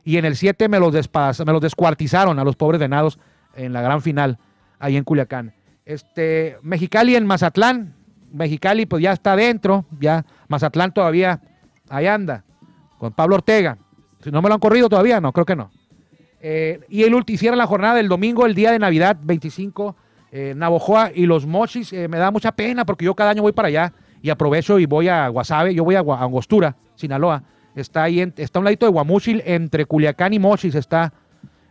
y 0.05 0.17
en 0.17 0.25
el 0.25 0.37
7 0.37 0.69
me 0.69 0.81
me 0.81 1.53
los 1.53 1.61
descuartizaron 1.61 2.39
a 2.39 2.45
los 2.45 2.57
pobres 2.57 2.81
Venados 2.81 3.19
en 3.55 3.73
la 3.73 3.83
gran 3.83 4.03
final 4.03 4.39
ahí 4.79 4.97
en 4.97 5.05
Culiacán. 5.05 5.55
Este, 5.85 6.57
Mexicali 6.63 7.17
en 7.17 7.27
Mazatlán. 7.27 7.95
Mexicali 8.33 8.87
pues 8.87 9.03
ya 9.03 9.13
está 9.13 9.35
adentro, 9.35 9.85
ya 10.01 10.25
Mazatlán 10.49 10.95
todavía 10.95 11.41
ahí 11.91 12.07
anda, 12.07 12.45
con 12.99 13.13
Pablo 13.13 13.37
Ortega. 13.37 13.77
Si 14.23 14.31
no 14.31 14.41
me 14.41 14.49
lo 14.49 14.55
han 14.55 14.61
corrido 14.61 14.89
todavía, 14.89 15.21
no, 15.21 15.33
creo 15.33 15.45
que 15.45 15.57
no. 15.57 15.71
Eh, 16.41 16.81
y 16.89 17.03
el 17.03 17.15
hicieron 17.27 17.59
la 17.59 17.67
jornada 17.67 17.97
del 17.97 18.09
domingo, 18.09 18.47
el 18.47 18.55
día 18.55 18.73
de 18.73 18.79
Navidad, 18.79 19.17
25 19.23 19.97
eh, 20.33 20.55
Navojoa 20.57 21.13
y 21.15 21.27
los 21.27 21.47
Mochis, 21.47 21.93
eh, 21.93 22.09
me 22.09 22.17
da 22.17 22.31
mucha 22.31 22.53
pena 22.53 22.87
porque 22.87 23.05
yo 23.05 23.15
cada 23.15 23.31
año 23.31 23.43
voy 23.43 23.53
para 23.53 23.69
allá 23.69 23.93
y 24.23 24.31
aprovecho 24.31 24.79
y 24.79 24.87
voy 24.87 25.09
a 25.09 25.29
Guasave, 25.29 25.75
yo 25.75 25.85
voy 25.85 25.95
a, 25.95 26.01
Angostura, 26.01 26.75
Sinaloa. 26.95 27.43
Está 27.77 28.05
ahí, 28.05 28.21
está 28.37 28.59
a 28.59 28.61
un 28.61 28.65
ladito 28.65 28.87
de 28.87 28.93
Guamuchil, 28.93 29.43
entre 29.45 29.85
Culiacán 29.85 30.33
y 30.33 30.39
Mochis 30.39 30.75
está, 30.75 31.13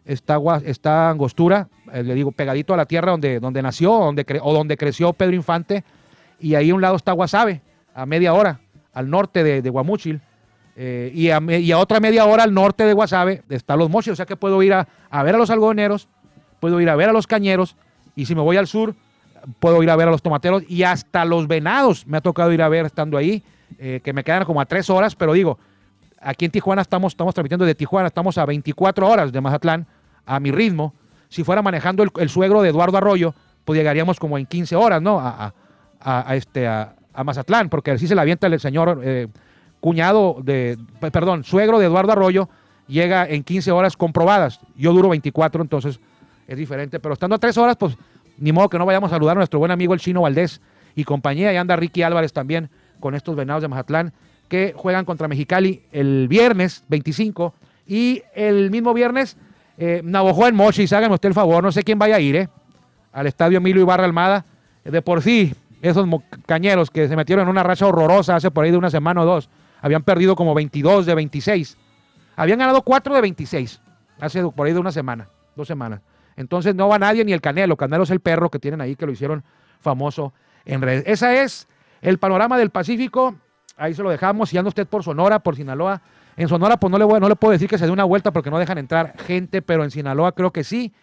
está, 0.05 1.09
Angostura, 1.09 1.67
eh, 1.93 2.03
le 2.03 2.13
digo, 2.15 2.31
pegadito 2.31 2.73
a 2.73 2.77
la 2.77 2.85
tierra 2.85 3.11
donde, 3.11 3.39
donde 3.39 3.61
nació 3.61 3.91
donde 3.91 4.25
o 4.41 4.53
donde 4.53 4.77
creció 4.77 5.13
Pedro 5.13 5.35
Infante. 5.35 5.83
Y 6.39 6.55
ahí 6.55 6.71
a 6.71 6.75
un 6.75 6.81
lado 6.81 6.95
está 6.95 7.11
Guasave, 7.11 7.61
a 7.93 8.05
media 8.05 8.33
hora, 8.33 8.59
al 8.93 9.09
norte 9.09 9.43
de, 9.43 9.69
Guamuchil. 9.69 10.21
y, 10.75 11.29
a, 11.29 11.77
otra 11.77 11.99
media 11.99 12.25
hora 12.25 12.43
al 12.43 12.53
norte 12.53 12.83
de 12.85 12.93
Guasave 12.93 13.43
están 13.49 13.77
los 13.77 13.89
Mochis, 13.89 14.13
o 14.13 14.15
sea 14.15 14.25
que 14.25 14.35
puedo 14.35 14.61
ir 14.63 14.73
a, 14.73 14.87
a 15.09 15.23
ver 15.23 15.35
a 15.35 15.37
los 15.37 15.51
algodoneros, 15.51 16.07
puedo 16.59 16.81
ir 16.81 16.89
a 16.89 16.95
ver 16.95 17.09
a 17.09 17.13
los 17.13 17.27
cañeros 17.27 17.75
y 18.15 18.25
si 18.25 18.33
me 18.33 18.41
voy 18.41 18.57
al 18.57 18.67
sur, 18.67 18.95
puedo 19.59 19.81
ir 19.83 19.89
a 19.89 19.95
ver 19.95 20.07
a 20.07 20.11
los 20.11 20.21
tomateros 20.21 20.63
y 20.67 20.83
hasta 20.83 21.25
los 21.25 21.47
venados 21.47 22.05
me 22.07 22.17
ha 22.17 22.21
tocado 22.21 22.51
ir 22.51 22.61
a 22.61 22.69
ver 22.69 22.85
estando 22.85 23.17
ahí, 23.17 23.43
eh, 23.79 24.01
que 24.03 24.13
me 24.13 24.23
quedan 24.23 24.45
como 24.45 24.61
a 24.61 24.65
tres 24.65 24.89
horas, 24.89 25.15
pero 25.15 25.33
digo, 25.33 25.57
aquí 26.21 26.45
en 26.45 26.51
Tijuana 26.51 26.81
estamos, 26.81 27.13
estamos 27.13 27.33
transmitiendo 27.33 27.65
de 27.65 27.75
Tijuana, 27.75 28.07
estamos 28.07 28.37
a 28.37 28.45
24 28.45 29.07
horas 29.07 29.31
de 29.31 29.41
Mazatlán, 29.41 29.87
a 30.25 30.39
mi 30.39 30.51
ritmo. 30.51 30.93
Si 31.29 31.43
fuera 31.43 31.61
manejando 31.61 32.03
el, 32.03 32.29
suegro 32.29 32.61
de 32.61 32.69
Eduardo 32.69 32.97
Arroyo, 32.97 33.33
pues 33.65 33.77
llegaríamos 33.77 34.19
como 34.19 34.37
en 34.37 34.45
15 34.45 34.75
horas, 34.75 35.01
¿no? 35.01 35.19
A, 35.19 35.53
este, 36.35 36.67
a, 36.67 36.95
Mazatlán, 37.23 37.69
porque 37.69 37.91
así 37.91 38.07
se 38.07 38.15
la 38.15 38.21
avienta 38.21 38.47
el 38.47 38.59
señor 38.59 39.01
eh, 39.03 39.27
cuñado 39.79 40.37
de, 40.41 40.77
perdón, 41.11 41.43
suegro 41.43 41.77
de 41.79 41.85
Eduardo 41.85 42.13
Arroyo, 42.13 42.49
llega 42.87 43.27
en 43.27 43.43
15 43.43 43.71
horas 43.71 43.97
comprobadas. 43.97 44.59
Yo 44.75 44.93
duro 44.93 45.09
24, 45.09 45.61
entonces 45.61 45.99
es 46.47 46.57
diferente. 46.57 46.99
Pero 46.99 47.13
estando 47.13 47.35
a 47.35 47.39
tres 47.39 47.57
horas, 47.57 47.75
pues 47.77 47.97
ni 48.37 48.51
modo 48.51 48.69
que 48.69 48.77
no 48.77 48.85
vayamos 48.85 49.11
a 49.11 49.15
saludar 49.15 49.37
a 49.37 49.39
nuestro 49.39 49.59
buen 49.59 49.71
amigo 49.71 49.93
el 49.93 49.99
Chino 49.99 50.21
Valdés 50.21 50.61
y 50.95 51.03
compañía. 51.03 51.53
Y 51.53 51.57
anda 51.57 51.75
Ricky 51.75 52.01
Álvarez 52.03 52.33
también 52.33 52.69
con 52.99 53.15
estos 53.15 53.35
venados 53.35 53.61
de 53.61 53.67
Mazatlán 53.67 54.13
que 54.51 54.73
juegan 54.75 55.05
contra 55.05 55.29
Mexicali 55.29 55.81
el 55.93 56.27
viernes 56.27 56.83
25 56.89 57.53
y 57.87 58.21
el 58.35 58.69
mismo 58.69 58.93
viernes 58.93 59.37
eh, 59.77 60.03
en 60.03 60.55
Mochis, 60.55 60.91
háganme 60.91 61.15
usted 61.15 61.29
el 61.29 61.33
favor, 61.33 61.63
no 61.63 61.71
sé 61.71 61.83
quién 61.83 61.97
vaya 61.97 62.17
a 62.17 62.19
ir, 62.19 62.35
¿eh? 62.35 62.49
Al 63.13 63.27
estadio 63.27 63.59
Emilio 63.59 63.81
Ibarra 63.81 64.03
Almada. 64.03 64.43
De 64.83 65.01
por 65.01 65.21
sí, 65.21 65.55
esos 65.81 66.05
cañeros 66.45 66.91
que 66.91 67.07
se 67.07 67.15
metieron 67.15 67.43
en 67.43 67.49
una 67.49 67.63
racha 67.63 67.87
horrorosa 67.87 68.35
hace 68.35 68.51
por 68.51 68.65
ahí 68.65 68.71
de 68.71 68.77
una 68.77 68.89
semana 68.89 69.21
o 69.21 69.25
dos, 69.25 69.49
habían 69.81 70.03
perdido 70.03 70.35
como 70.35 70.53
22 70.53 71.05
de 71.05 71.15
26. 71.15 71.77
Habían 72.35 72.59
ganado 72.59 72.81
4 72.81 73.15
de 73.15 73.21
26 73.21 73.79
hace 74.19 74.43
por 74.49 74.67
ahí 74.67 74.73
de 74.73 74.79
una 74.79 74.91
semana, 74.91 75.29
dos 75.55 75.65
semanas. 75.69 76.01
Entonces 76.35 76.75
no 76.75 76.89
va 76.89 76.99
nadie 76.99 77.23
ni 77.23 77.31
el 77.31 77.39
Canelo. 77.39 77.77
Canelo 77.77 78.03
es 78.03 78.11
el 78.11 78.19
perro 78.19 78.49
que 78.51 78.59
tienen 78.59 78.81
ahí 78.81 78.97
que 78.97 79.05
lo 79.05 79.13
hicieron 79.13 79.45
famoso 79.79 80.33
en 80.65 80.81
redes. 80.81 81.05
Esa 81.07 81.41
es 81.41 81.69
el 82.01 82.17
panorama 82.17 82.57
del 82.57 82.69
Pacífico. 82.69 83.37
Ahí 83.77 83.93
se 83.93 84.03
lo 84.03 84.09
dejamos. 84.09 84.49
Si 84.49 84.57
anda 84.57 84.69
usted 84.69 84.87
por 84.87 85.03
Sonora, 85.03 85.39
por 85.39 85.55
Sinaloa. 85.55 86.01
En 86.37 86.47
Sonora, 86.47 86.77
pues 86.77 86.91
no 86.91 86.97
le, 86.97 87.05
voy, 87.05 87.19
no 87.19 87.35
puedo 87.35 87.51
decir 87.51 87.67
que 87.67 87.77
se 87.77 87.85
dé 87.85 87.91
una 87.91 88.03
vuelta 88.03 88.31
porque 88.31 88.49
no 88.49 88.57
dejan 88.57 88.77
entrar 88.77 89.13
gente, 89.19 89.61
pero 89.61 89.83
en 89.83 89.91
Sinaloa 89.91 90.31
creo 90.33 90.51
que 90.51 90.63
sí. 90.63 90.93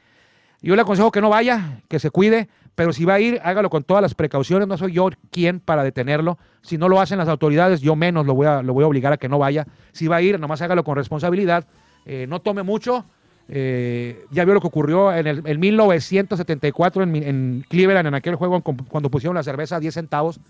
Yo 0.61 0.75
le 0.75 0.83
aconsejo 0.83 1.13
que 1.13 1.21
no 1.21 1.29
vaya, 1.29 1.81
que 1.89 1.99
se 1.99 2.11
cuide, 2.11 2.49
pero 2.75 2.93
si 2.93 3.05
va 3.05 3.15
a 3.15 3.21
ir, 3.21 3.41
hágalo 3.45 3.71
con 3.71 3.85
todas 3.85 4.03
las 4.03 4.15
precauciones. 4.15 4.67
No 4.67 4.77
soy 4.77 4.93
yo 4.93 5.11
quien 5.31 5.61
para 5.61 5.85
detenerlo. 5.85 6.39
Si 6.63 6.79
no 6.79 6.89
lo 6.89 7.01
hacen 7.01 7.19
las 7.19 7.29
autoridades, 7.29 7.81
yo 7.81 7.95
menos 7.95 8.27
lo 8.27 8.35
voy 8.35 8.47
a, 8.47 8.63
lo 8.63 8.73
voy 8.73 8.85
a 8.85 8.87
obligar 8.89 9.13
a 9.13 9.17
que 9.17 9.29
no 9.29 9.39
vaya. 9.39 9.67
Si 9.93 10.09
va 10.09 10.17
a 10.17 10.23
ir, 10.23 10.41
nomás 10.41 10.63
hágalo 10.63 10.83
con 10.83 10.97
responsabilidad. 10.97 11.67
Eh, 12.07 12.27
no 12.29 12.41
tome 12.41 12.63
mucho. 12.63 13.05
Eh, 13.49 14.25
ya 14.31 14.45
vio 14.45 14.55
lo 14.55 14.61
que 14.61 14.67
ocurrió 14.67 15.13
en 15.13 15.27
el 15.27 15.59
1974 15.59 17.03
en, 17.03 17.17
en, 17.17 17.65
Cleveland, 17.69 18.09
en 18.09 18.15
aquel 18.15 18.35
juego 18.35 18.61
cuando 18.61 19.11
pusieron 19.11 19.35
la 19.37 19.43
cerveza 19.43 19.77
a 19.77 19.81
10 19.81 19.95
centavos. 19.95 20.41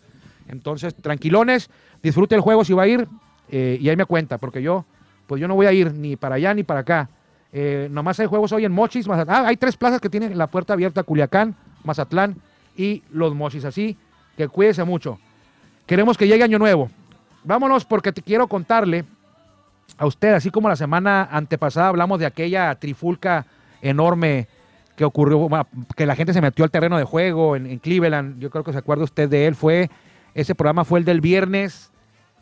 Entonces, 0.48 0.94
tranquilones, 0.94 1.70
disfrute 2.02 2.34
el 2.34 2.40
juego 2.40 2.64
si 2.64 2.72
va 2.72 2.84
a 2.84 2.86
ir 2.86 3.08
eh, 3.50 3.78
y 3.80 3.88
ahí 3.88 3.96
me 3.96 4.04
cuenta, 4.04 4.38
porque 4.38 4.62
yo, 4.62 4.84
pues 5.26 5.40
yo 5.40 5.48
no 5.48 5.54
voy 5.54 5.66
a 5.66 5.72
ir 5.72 5.92
ni 5.94 6.16
para 6.16 6.36
allá 6.36 6.54
ni 6.54 6.62
para 6.62 6.80
acá. 6.80 7.08
Eh, 7.52 7.88
nomás 7.90 8.20
hay 8.20 8.26
juegos 8.26 8.52
hoy 8.52 8.64
en 8.64 8.72
Mochis, 8.72 9.08
Mazatlán. 9.08 9.44
Ah, 9.44 9.48
hay 9.48 9.56
tres 9.56 9.76
plazas 9.76 10.00
que 10.00 10.10
tienen 10.10 10.36
la 10.36 10.46
puerta 10.46 10.74
abierta, 10.74 11.02
Culiacán, 11.02 11.54
Mazatlán 11.84 12.36
y 12.76 13.02
los 13.10 13.34
Mochis. 13.34 13.64
Así 13.64 13.96
que 14.36 14.48
cuídese 14.48 14.84
mucho. 14.84 15.18
Queremos 15.86 16.18
que 16.18 16.26
llegue 16.26 16.44
Año 16.44 16.58
Nuevo. 16.58 16.90
Vámonos 17.44 17.84
porque 17.84 18.12
te 18.12 18.20
quiero 18.22 18.46
contarle 18.46 19.04
a 19.96 20.06
usted, 20.06 20.34
así 20.34 20.50
como 20.50 20.68
la 20.68 20.76
semana 20.76 21.28
antepasada 21.30 21.88
hablamos 21.88 22.18
de 22.20 22.26
aquella 22.26 22.74
trifulca 22.74 23.46
enorme 23.80 24.46
que 24.96 25.04
ocurrió, 25.04 25.48
que 25.96 26.06
la 26.06 26.16
gente 26.16 26.32
se 26.32 26.40
metió 26.40 26.64
al 26.64 26.70
terreno 26.70 26.98
de 26.98 27.04
juego 27.04 27.56
en, 27.56 27.78
Cleveland, 27.78 28.38
yo 28.40 28.50
creo 28.50 28.64
que 28.64 28.72
se 28.72 28.78
acuerda 28.78 29.04
usted 29.04 29.28
de 29.28 29.46
él, 29.46 29.54
fue, 29.54 29.90
ese 30.40 30.54
programa 30.54 30.84
fue 30.84 31.00
el 31.00 31.04
del 31.04 31.20
viernes 31.20 31.90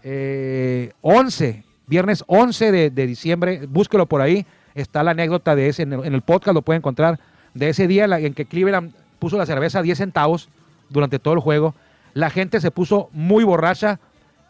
11, 0.02 0.04
eh, 0.04 1.64
viernes 1.86 2.24
11 2.26 2.90
de, 2.90 3.06
diciembre, 3.06 3.66
búsquelo 3.66 4.04
por 4.04 4.20
ahí, 4.20 4.44
está 4.74 5.02
la 5.02 5.12
anécdota 5.12 5.56
de 5.56 5.68
ese, 5.70 5.82
en 5.82 5.92
el, 5.92 6.20
podcast 6.20 6.54
lo 6.54 6.60
puede 6.60 6.76
encontrar, 6.76 7.18
de 7.54 7.70
ese 7.70 7.86
día 7.86 8.04
en 8.04 8.34
que 8.34 8.44
Cleveland 8.44 8.92
puso 9.18 9.38
la 9.38 9.46
cerveza 9.46 9.78
a 9.78 9.82
10 9.82 9.96
centavos 9.96 10.50
durante 10.90 11.18
todo 11.18 11.32
el 11.32 11.40
juego, 11.40 11.74
la 12.12 12.28
gente 12.28 12.60
se 12.60 12.70
puso 12.70 13.08
muy 13.12 13.44
borracha 13.44 13.98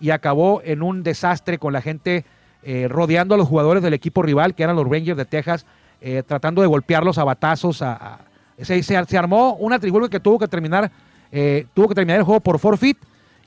y 0.00 0.10
acabó 0.10 0.60
en 0.64 0.82
un 0.82 1.04
desastre 1.04 1.58
con 1.58 1.72
la 1.72 1.80
gente 1.80 2.24
eh, 2.64 2.88
rodeando 2.88 3.36
a 3.36 3.38
los 3.38 3.46
jugadores 3.46 3.80
del 3.80 3.94
equipo 3.94 4.22
rival, 4.22 4.56
que 4.56 4.64
eran 4.64 4.74
los 4.74 4.88
Rangers 4.88 5.16
de 5.16 5.24
Texas, 5.24 5.66
eh, 6.00 6.24
tratando 6.26 6.62
de 6.62 6.66
golpearlos 6.66 7.16
a 7.16 7.22
batazos. 7.22 7.80
Se, 8.60 9.16
armó 9.16 9.54
una 9.54 9.78
tribuna 9.78 10.08
que 10.08 10.18
tuvo 10.18 10.36
que 10.40 10.48
terminar, 10.48 10.90
eh, 11.30 11.66
tuvo 11.74 11.88
que 11.88 11.94
terminar 11.94 12.18
el 12.18 12.24
juego 12.24 12.40
por 12.40 12.58
forfeit 12.58 12.98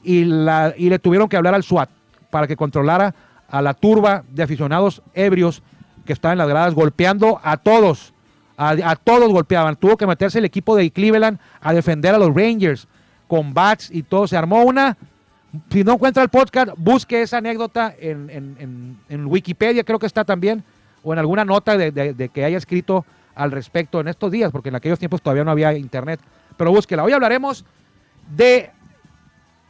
y, 0.03 0.23
le 0.23 0.99
tuvieron 0.99 1.27
que 1.27 1.37
hablar 1.37 1.55
al 1.55 1.63
SWAT 1.63 1.89
para 2.29 2.47
que 2.47 2.55
controlara 2.55 3.13
a 3.49 3.61
la 3.61 3.73
turba 3.73 4.23
de 4.29 4.43
aficionados 4.43 5.01
ebrios 5.13 5.63
que 6.05 6.13
estaban 6.13 6.33
en 6.33 6.39
las 6.39 6.49
gradas 6.49 6.73
golpeando 6.73 7.39
a 7.43 7.57
todos. 7.57 8.13
A, 8.57 8.95
todos 8.97 9.31
golpeaban. 9.31 9.77
Tuvo 9.77 9.95
que 9.95 10.05
meterse 10.05 10.39
el 10.39 10.45
equipo 10.45 10.75
de 10.75 10.91
Cleveland 10.91 11.39
a 11.61 11.73
defender 11.73 12.13
a 12.13 12.17
los 12.17 12.35
Rangers 12.35 12.87
con 13.27 13.53
bats 13.53 13.89
y 13.89 14.03
todo. 14.03 14.27
Se 14.27 14.35
armó 14.35 14.63
una 14.63 14.97
si 15.71 15.83
no 15.83 15.93
encuentra 15.93 16.21
el 16.21 16.29
podcast, 16.29 16.71
busque 16.77 17.21
esa 17.21 17.37
anécdota 17.37 17.93
en, 17.97 19.25
Wikipedia, 19.25 19.83
creo 19.83 19.97
que 19.97 20.05
está 20.05 20.23
también, 20.23 20.63
o 21.03 21.13
en 21.13 21.19
alguna 21.19 21.45
nota 21.45 21.77
de, 21.77 22.29
que 22.33 22.45
haya 22.45 22.57
escrito 22.57 23.05
al 23.35 23.51
respecto 23.51 23.99
en 23.99 24.09
estos 24.09 24.31
días, 24.31 24.51
porque 24.51 24.69
en 24.69 24.75
aquellos 24.75 24.99
tiempos 24.99 25.21
todavía 25.21 25.43
no 25.43 25.51
había 25.51 25.73
internet. 25.73 26.19
Pero 26.57 26.71
búsquela. 26.71 27.03
Hoy 27.03 27.13
hablaremos 27.13 27.65
de 28.35 28.71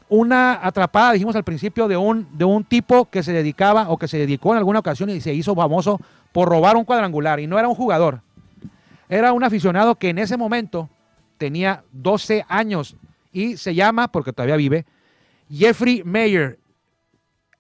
una 0.10 0.66
atrapada, 0.66 1.14
dijimos 1.14 1.36
al 1.36 1.44
principio, 1.44 1.88
de 1.88 1.96
un, 1.96 2.28
de 2.38 2.46
un 2.46 2.64
tipo 2.64 3.06
que 3.06 3.24
se 3.24 3.32
dedicaba 3.32 3.90
o 3.90 3.98
que 3.98 4.08
se 4.08 4.18
dedicó 4.18 4.52
en 4.52 4.58
alguna 4.58 4.80
ocasión 4.80 5.10
y 5.10 5.22
se 5.22 5.34
hizo 5.34 5.56
famoso 5.56 6.02
por 6.32 6.50
robar 6.50 6.76
un 6.76 6.84
cuadrangular. 6.84 7.40
Y 7.40 7.48
no 7.48 7.58
era 7.60 7.68
un 7.68 7.76
jugador, 7.76 8.22
era 9.08 9.34
un 9.34 9.44
aficionado 9.44 9.96
que 9.96 10.10
en 10.10 10.18
ese 10.18 10.36
momento 10.36 10.90
tenía 11.38 11.84
12 11.92 12.46
años 12.50 12.96
y 13.32 13.58
se 13.58 13.76
llama, 13.76 14.08
porque 14.08 14.34
todavía 14.34 14.56
vive, 14.56 14.86
Jeffrey 15.52 16.04
Mayer, 16.04 16.60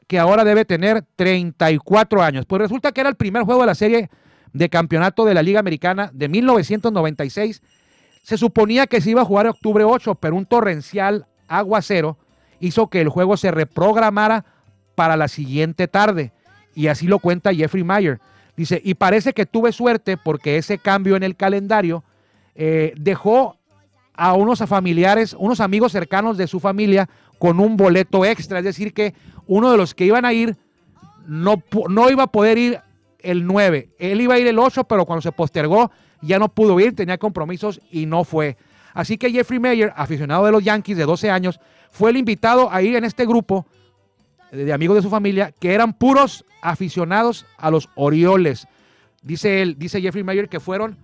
que 0.07 0.17
ahora 0.17 0.43
debe 0.43 0.65
tener 0.65 1.03
34 1.15 2.23
años. 2.23 2.45
Pues 2.45 2.62
resulta 2.62 2.91
que 2.91 3.01
era 3.01 3.09
el 3.09 3.15
primer 3.15 3.43
juego 3.43 3.62
de 3.62 3.67
la 3.67 3.75
serie 3.75 4.09
de 4.53 4.69
campeonato 4.69 5.23
de 5.25 5.35
la 5.35 5.43
Liga 5.43 5.59
Americana 5.59 6.09
de 6.13 6.27
1996. 6.27 7.62
Se 8.23 8.38
suponía 8.38 8.88
que 8.88 9.01
se 9.01 9.12
iba 9.12 9.21
a 9.21 9.25
jugar 9.25 9.47
octubre 9.47 9.83
8, 9.83 10.15
pero 10.15 10.35
un 10.35 10.47
torrencial 10.47 11.27
aguacero 11.47 12.17
hizo 12.60 12.88
que 12.88 13.02
el 13.02 13.10
juego 13.10 13.38
se 13.38 13.52
reprogramara 13.52 14.45
para 14.95 15.15
la 15.17 15.28
siguiente 15.28 15.88
tarde. 15.88 16.34
Y 16.76 16.88
así 16.88 17.08
lo 17.08 17.19
cuenta 17.19 17.54
Jeffrey 17.54 17.84
Mayer. 17.84 18.19
Dice, 18.56 18.82
y 18.84 18.95
parece 18.95 19.34
que 19.34 19.45
tuve 19.45 19.72
suerte 19.72 20.17
porque 20.17 20.58
ese 20.58 20.78
cambio 20.78 21.15
en 21.15 21.24
el 21.24 21.36
calendario 21.36 22.04
eh, 22.56 22.93
dejó 22.98 23.58
a 24.13 24.34
unos 24.34 24.60
familiares, 24.60 25.34
unos 25.38 25.62
amigos 25.62 25.93
cercanos 25.93 26.38
de 26.38 26.48
su 26.48 26.60
familia 26.60 27.10
con 27.38 27.60
un 27.60 27.78
boleto 27.78 28.26
extra. 28.26 28.60
Es 28.60 28.65
decir, 28.65 28.93
que 28.93 29.13
uno 29.48 29.72
de 29.72 29.78
los 29.78 29.95
que 29.95 30.06
iban 30.06 30.26
a 30.26 30.34
ir 30.34 30.58
no, 31.26 31.63
no 31.89 32.10
iba 32.10 32.24
a 32.24 32.28
poder 32.28 32.58
ir 32.58 32.82
el 33.19 33.45
9. 33.45 33.89
Él 33.98 34.22
iba 34.22 34.34
a 34.34 34.39
ir 34.39 34.48
el 34.48 34.60
8, 34.60 34.84
pero 34.84 35.06
cuando 35.06 35.22
se 35.22 35.32
postergó 35.32 35.91
ya 36.22 36.39
no 36.39 36.50
pudo 36.50 36.80
ir, 36.80 36.95
tenía 36.95 37.17
compromisos 37.17 37.80
y 37.91 38.06
no 38.06 38.24
fue. 38.24 38.58
Así 38.93 39.17
que 39.17 39.32
Jeffrey 39.32 39.60
Mayer, 39.60 39.93
aficionado 39.95 40.45
de 40.45 40.52
los 40.52 40.63
Yankees 40.63 40.98
de 40.98 41.06
12 41.06 41.30
años, 41.30 41.60
fue 41.91 42.12
el 42.12 42.17
invitado 42.17 42.71
a 42.71 42.82
ir 42.82 42.95
en 42.95 43.04
este 43.04 43.25
grupo 43.25 43.65
de 44.52 44.73
amigos 44.73 44.95
de 44.95 45.02
su 45.02 45.10
familia 45.10 45.54
que 45.60 45.73
eran 45.73 45.93
puros 45.93 46.45
aficionados 46.62 47.45
a 47.58 47.71
los 47.71 47.89
Orioles. 47.95 48.67
Dice 49.21 49.62
él, 49.62 49.78
dice 49.78 50.02
Jeffrey 50.02 50.23
Mayer 50.23 50.49
que 50.49 50.60
fueron 50.60 50.97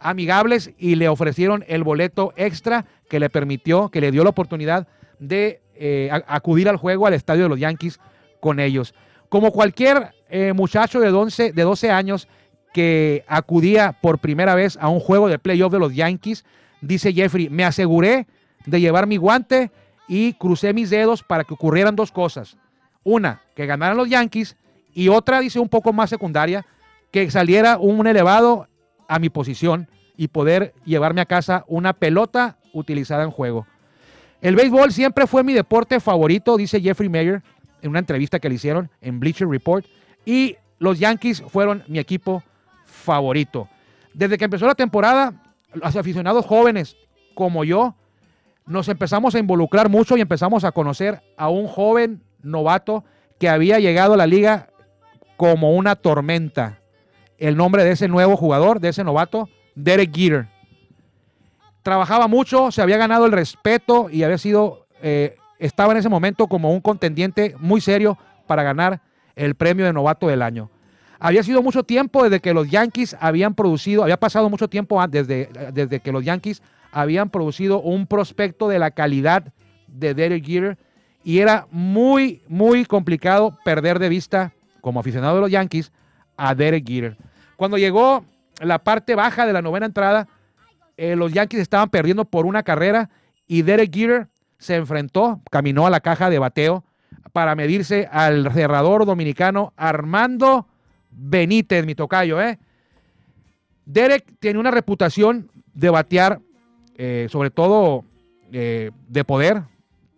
amigables 0.00 0.72
y 0.78 0.96
le 0.96 1.08
ofrecieron 1.08 1.64
el 1.68 1.84
boleto 1.84 2.32
extra 2.36 2.86
que 3.08 3.20
le 3.20 3.30
permitió, 3.30 3.88
que 3.88 4.00
le 4.00 4.10
dio 4.10 4.24
la 4.24 4.30
oportunidad 4.30 4.88
de 5.18 5.60
eh, 5.74 6.10
acudir 6.26 6.68
al 6.68 6.76
juego 6.76 7.06
al 7.06 7.14
estadio 7.14 7.44
de 7.44 7.48
los 7.48 7.58
Yankees 7.58 8.00
con 8.40 8.60
ellos. 8.60 8.94
Como 9.28 9.52
cualquier 9.52 10.10
eh, 10.28 10.52
muchacho 10.52 11.00
de 11.00 11.10
12, 11.10 11.52
de 11.52 11.62
12 11.62 11.90
años 11.90 12.28
que 12.72 13.24
acudía 13.28 13.96
por 14.00 14.18
primera 14.18 14.54
vez 14.54 14.76
a 14.80 14.88
un 14.88 15.00
juego 15.00 15.28
de 15.28 15.38
playoff 15.38 15.72
de 15.72 15.78
los 15.78 15.94
Yankees, 15.94 16.44
dice 16.80 17.12
Jeffrey, 17.12 17.48
me 17.48 17.64
aseguré 17.64 18.26
de 18.66 18.80
llevar 18.80 19.06
mi 19.06 19.16
guante 19.16 19.70
y 20.12 20.34
crucé 20.34 20.74
mis 20.74 20.90
dedos 20.90 21.22
para 21.22 21.42
que 21.42 21.54
ocurrieran 21.54 21.96
dos 21.96 22.12
cosas. 22.12 22.58
Una, 23.02 23.40
que 23.56 23.64
ganaran 23.64 23.96
los 23.96 24.10
Yankees 24.10 24.58
y 24.92 25.08
otra, 25.08 25.40
dice 25.40 25.58
un 25.58 25.70
poco 25.70 25.94
más 25.94 26.10
secundaria, 26.10 26.66
que 27.10 27.30
saliera 27.30 27.78
un 27.78 28.06
elevado 28.06 28.68
a 29.08 29.18
mi 29.18 29.30
posición 29.30 29.88
y 30.18 30.28
poder 30.28 30.74
llevarme 30.84 31.22
a 31.22 31.24
casa 31.24 31.64
una 31.66 31.94
pelota 31.94 32.58
utilizada 32.74 33.24
en 33.24 33.30
juego. 33.30 33.66
El 34.42 34.54
béisbol 34.54 34.92
siempre 34.92 35.26
fue 35.26 35.44
mi 35.44 35.54
deporte 35.54 35.98
favorito, 35.98 36.58
dice 36.58 36.82
Jeffrey 36.82 37.08
Mayer 37.08 37.42
en 37.80 37.88
una 37.88 38.00
entrevista 38.00 38.38
que 38.38 38.50
le 38.50 38.56
hicieron 38.56 38.90
en 39.00 39.18
Bleacher 39.18 39.48
Report. 39.48 39.86
Y 40.26 40.56
los 40.78 40.98
Yankees 40.98 41.42
fueron 41.48 41.84
mi 41.88 41.98
equipo 41.98 42.42
favorito. 42.84 43.66
Desde 44.12 44.36
que 44.36 44.44
empezó 44.44 44.66
la 44.66 44.74
temporada, 44.74 45.32
los 45.72 45.96
aficionados 45.96 46.44
jóvenes 46.44 46.98
como 47.34 47.64
yo, 47.64 47.94
nos 48.66 48.88
empezamos 48.88 49.34
a 49.34 49.38
involucrar 49.38 49.88
mucho 49.88 50.16
y 50.16 50.20
empezamos 50.20 50.64
a 50.64 50.72
conocer 50.72 51.22
a 51.36 51.48
un 51.48 51.66
joven 51.66 52.22
novato 52.42 53.04
que 53.38 53.48
había 53.48 53.78
llegado 53.78 54.14
a 54.14 54.16
la 54.16 54.26
liga 54.26 54.68
como 55.36 55.72
una 55.72 55.96
tormenta. 55.96 56.78
El 57.38 57.56
nombre 57.56 57.84
de 57.84 57.92
ese 57.92 58.08
nuevo 58.08 58.36
jugador, 58.36 58.80
de 58.80 58.90
ese 58.90 59.02
novato, 59.02 59.48
Derek 59.74 60.14
Jeter 60.14 60.48
trabajaba 61.82 62.28
mucho, 62.28 62.70
se 62.70 62.80
había 62.80 62.96
ganado 62.96 63.26
el 63.26 63.32
respeto 63.32 64.08
y 64.10 64.22
había 64.22 64.38
sido, 64.38 64.86
eh, 65.02 65.36
estaba 65.58 65.92
en 65.92 65.98
ese 65.98 66.08
momento 66.08 66.46
como 66.46 66.72
un 66.72 66.80
contendiente 66.80 67.56
muy 67.58 67.80
serio 67.80 68.18
para 68.46 68.62
ganar 68.62 69.00
el 69.34 69.54
premio 69.54 69.84
de 69.84 69.92
novato 69.92 70.28
del 70.28 70.42
año. 70.42 70.70
Había 71.18 71.42
sido 71.42 71.62
mucho 71.62 71.84
tiempo 71.84 72.24
desde 72.24 72.40
que 72.40 72.54
los 72.54 72.68
Yankees 72.68 73.16
habían 73.20 73.54
producido, 73.54 74.02
había 74.02 74.16
pasado 74.16 74.50
mucho 74.50 74.68
tiempo 74.68 75.04
desde, 75.06 75.48
desde 75.72 76.00
que 76.00 76.12
los 76.12 76.24
Yankees 76.24 76.62
habían 76.92 77.30
producido 77.30 77.80
un 77.80 78.06
prospecto 78.06 78.68
de 78.68 78.78
la 78.78 78.90
calidad 78.90 79.52
de 79.88 80.14
Derek 80.14 80.44
Jeter 80.44 80.78
y 81.24 81.38
era 81.38 81.66
muy, 81.70 82.42
muy 82.48 82.84
complicado 82.84 83.58
perder 83.64 83.98
de 83.98 84.08
vista, 84.08 84.52
como 84.80 85.00
aficionado 85.00 85.36
de 85.36 85.40
los 85.40 85.50
Yankees, 85.50 85.92
a 86.36 86.54
Derek 86.54 86.86
Jeter. 86.86 87.16
Cuando 87.56 87.78
llegó 87.78 88.24
la 88.60 88.78
parte 88.78 89.14
baja 89.14 89.46
de 89.46 89.52
la 89.52 89.62
novena 89.62 89.86
entrada, 89.86 90.28
eh, 90.96 91.16
los 91.16 91.32
Yankees 91.32 91.60
estaban 91.60 91.88
perdiendo 91.90 92.24
por 92.24 92.46
una 92.46 92.62
carrera 92.62 93.10
y 93.46 93.62
Derek 93.62 93.94
Jeter 93.94 94.28
se 94.58 94.76
enfrentó, 94.76 95.40
caminó 95.50 95.86
a 95.86 95.90
la 95.90 96.00
caja 96.00 96.30
de 96.30 96.38
bateo 96.38 96.84
para 97.32 97.54
medirse 97.54 98.08
al 98.10 98.52
cerrador 98.52 99.06
dominicano 99.06 99.72
Armando 99.76 100.66
Benítez, 101.10 101.84
mi 101.86 101.94
tocayo. 101.94 102.40
¿eh? 102.40 102.58
Derek 103.84 104.24
tiene 104.38 104.58
una 104.58 104.70
reputación 104.70 105.50
de 105.74 105.90
batear, 105.90 106.40
eh, 106.96 107.26
sobre 107.30 107.50
todo 107.50 108.04
eh, 108.52 108.90
de 109.08 109.24
poder 109.24 109.62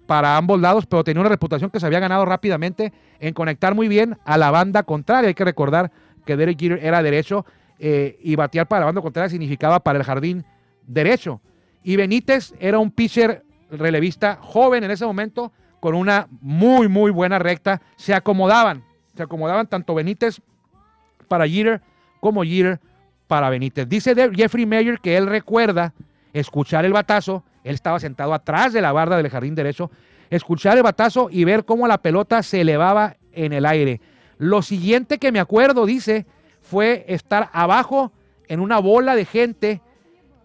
para 0.07 0.37
ambos 0.37 0.61
lados, 0.61 0.87
pero 0.87 1.05
tenía 1.05 1.21
una 1.21 1.31
reputación 1.31 1.71
que 1.71 1.81
se 1.81 1.87
había 1.87 2.01
ganado 2.01 2.25
rápidamente 2.25 2.93
en 3.21 3.33
conectar 3.33 3.75
muy 3.75 3.89
bien 3.89 4.19
a 4.25 4.37
la 4.37 4.51
banda 4.51 4.83
contraria. 4.83 5.29
Hay 5.29 5.35
que 5.35 5.45
recordar 5.45 5.91
que 6.27 6.37
Derek 6.37 6.59
Jeter 6.59 6.85
era 6.85 7.03
derecho 7.03 7.47
eh, 7.79 8.19
y 8.23 8.37
batear 8.37 8.67
para 8.67 8.81
la 8.81 8.87
banda 8.87 9.01
contraria 9.01 9.29
significaba 9.29 9.81
para 9.81 9.99
el 9.99 10.05
jardín 10.05 10.45
derecho. 10.87 11.41
Y 11.83 11.97
Benítez 11.97 12.55
era 12.59 12.79
un 12.79 12.91
pitcher 12.91 13.45
relevista 13.71 14.39
joven 14.41 14.85
en 14.85 14.91
ese 14.91 15.07
momento 15.07 15.53
con 15.81 15.95
una 15.95 16.29
muy, 16.41 16.89
muy 16.89 17.11
buena 17.11 17.39
recta. 17.39 17.81
Se 17.97 18.15
acomodaban, 18.15 18.85
se 19.15 19.23
acomodaban 19.23 19.67
tanto 19.67 19.95
Benítez 19.95 20.41
para 21.29 21.47
Jeter 21.47 21.81
como 22.21 22.43
Jeter 22.43 22.81
para 23.27 23.51
Benítez. 23.51 23.89
Dice 23.89 24.15
Jeffrey 24.35 24.67
Mayer 24.67 24.99
que 25.01 25.17
él 25.17 25.27
recuerda 25.27 25.93
escuchar 26.35 26.85
el 26.85 26.93
batazo. 26.93 27.45
Él 27.63 27.75
estaba 27.75 27.99
sentado 27.99 28.35
atrás 28.35 28.75
de 28.75 28.83
la 28.83 28.93
barda 28.93 29.17
del 29.17 29.31
jardín 29.31 29.55
derecho. 29.55 29.91
Escuchar 30.29 30.77
el 30.77 30.83
batazo 30.83 31.29
y 31.31 31.45
ver 31.45 31.65
cómo 31.65 31.89
la 31.89 31.99
pelota 31.99 32.43
se 32.43 32.61
elevaba 32.61 33.17
en 33.33 33.55
el 33.55 33.65
aire. 33.65 34.03
Lo 34.37 34.61
siguiente 34.61 35.19
que 35.19 35.33
me 35.33 35.41
acuerdo, 35.41 35.87
dice, 35.87 36.27
fue 36.61 37.05
estar 37.09 37.49
abajo 37.53 38.13
en 38.49 38.61
una 38.61 38.79
bola 38.79 39.15
de 39.15 39.25
gente 39.25 39.81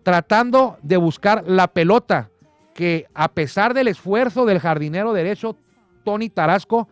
tratando 0.04 0.78
de 0.82 0.98
buscar 0.98 1.44
la 1.46 1.68
pelota 1.68 2.30
que 2.74 3.08
a 3.14 3.30
pesar 3.30 3.74
del 3.74 3.90
esfuerzo 3.90 4.46
del 4.46 4.60
jardinero 4.60 5.12
derecho 5.12 5.58
Tony 6.06 6.30
Tarasco 6.30 6.88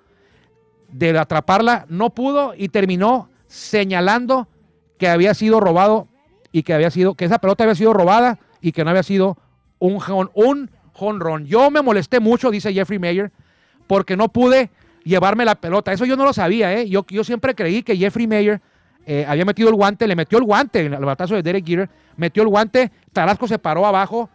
de 0.90 1.18
atraparla, 1.18 1.86
no 1.88 2.10
pudo 2.10 2.54
y 2.58 2.70
terminó 2.70 3.30
señalando 3.48 4.48
que 4.98 5.08
había 5.08 5.34
sido 5.34 5.60
robado 5.60 6.08
y 6.52 6.64
que 6.64 6.74
había 6.74 6.92
sido 6.92 7.16
que 7.16 7.26
esa 7.26 7.40
pelota 7.40 7.64
había 7.64 7.76
sido 7.76 7.94
robada 7.94 8.40
y 8.62 8.72
que 8.72 8.84
no 8.84 8.90
había 8.90 9.04
sido 9.04 9.38
un 9.80 10.02
un 10.34 10.70
jonrón. 10.94 11.46
Yo 11.46 11.70
me 11.70 11.82
molesté 11.82 12.20
mucho, 12.20 12.52
dice 12.52 12.74
Jeffrey 12.74 13.00
Mayer, 13.00 13.32
porque 13.86 14.18
no 14.18 14.30
pude 14.30 14.70
llevarme 15.04 15.46
la 15.46 15.56
pelota. 15.56 15.94
Eso 15.94 16.06
yo 16.06 16.18
no 16.18 16.26
lo 16.26 16.34
sabía, 16.34 16.74
¿eh? 16.74 16.90
Yo, 16.90 17.06
yo 17.08 17.24
siempre 17.24 17.56
creí 17.56 17.84
que 17.84 17.96
Jeffrey 17.96 18.28
Mayer 18.28 18.62
eh, 19.06 19.26
había 19.28 19.46
metido 19.46 19.70
el 19.70 19.76
guante, 19.76 20.06
le 20.06 20.16
metió 20.16 20.38
el 20.38 20.44
guante 20.44 20.86
en 20.86 20.94
el 20.94 21.06
batazo 21.06 21.36
de 21.36 21.42
Derek 21.42 21.66
Jeter, 21.66 21.90
metió 22.18 22.44
el 22.44 22.50
guante, 22.50 22.92
Tarasco 23.14 23.48
se 23.48 23.58
paró 23.58 23.86
abajo 23.86 24.30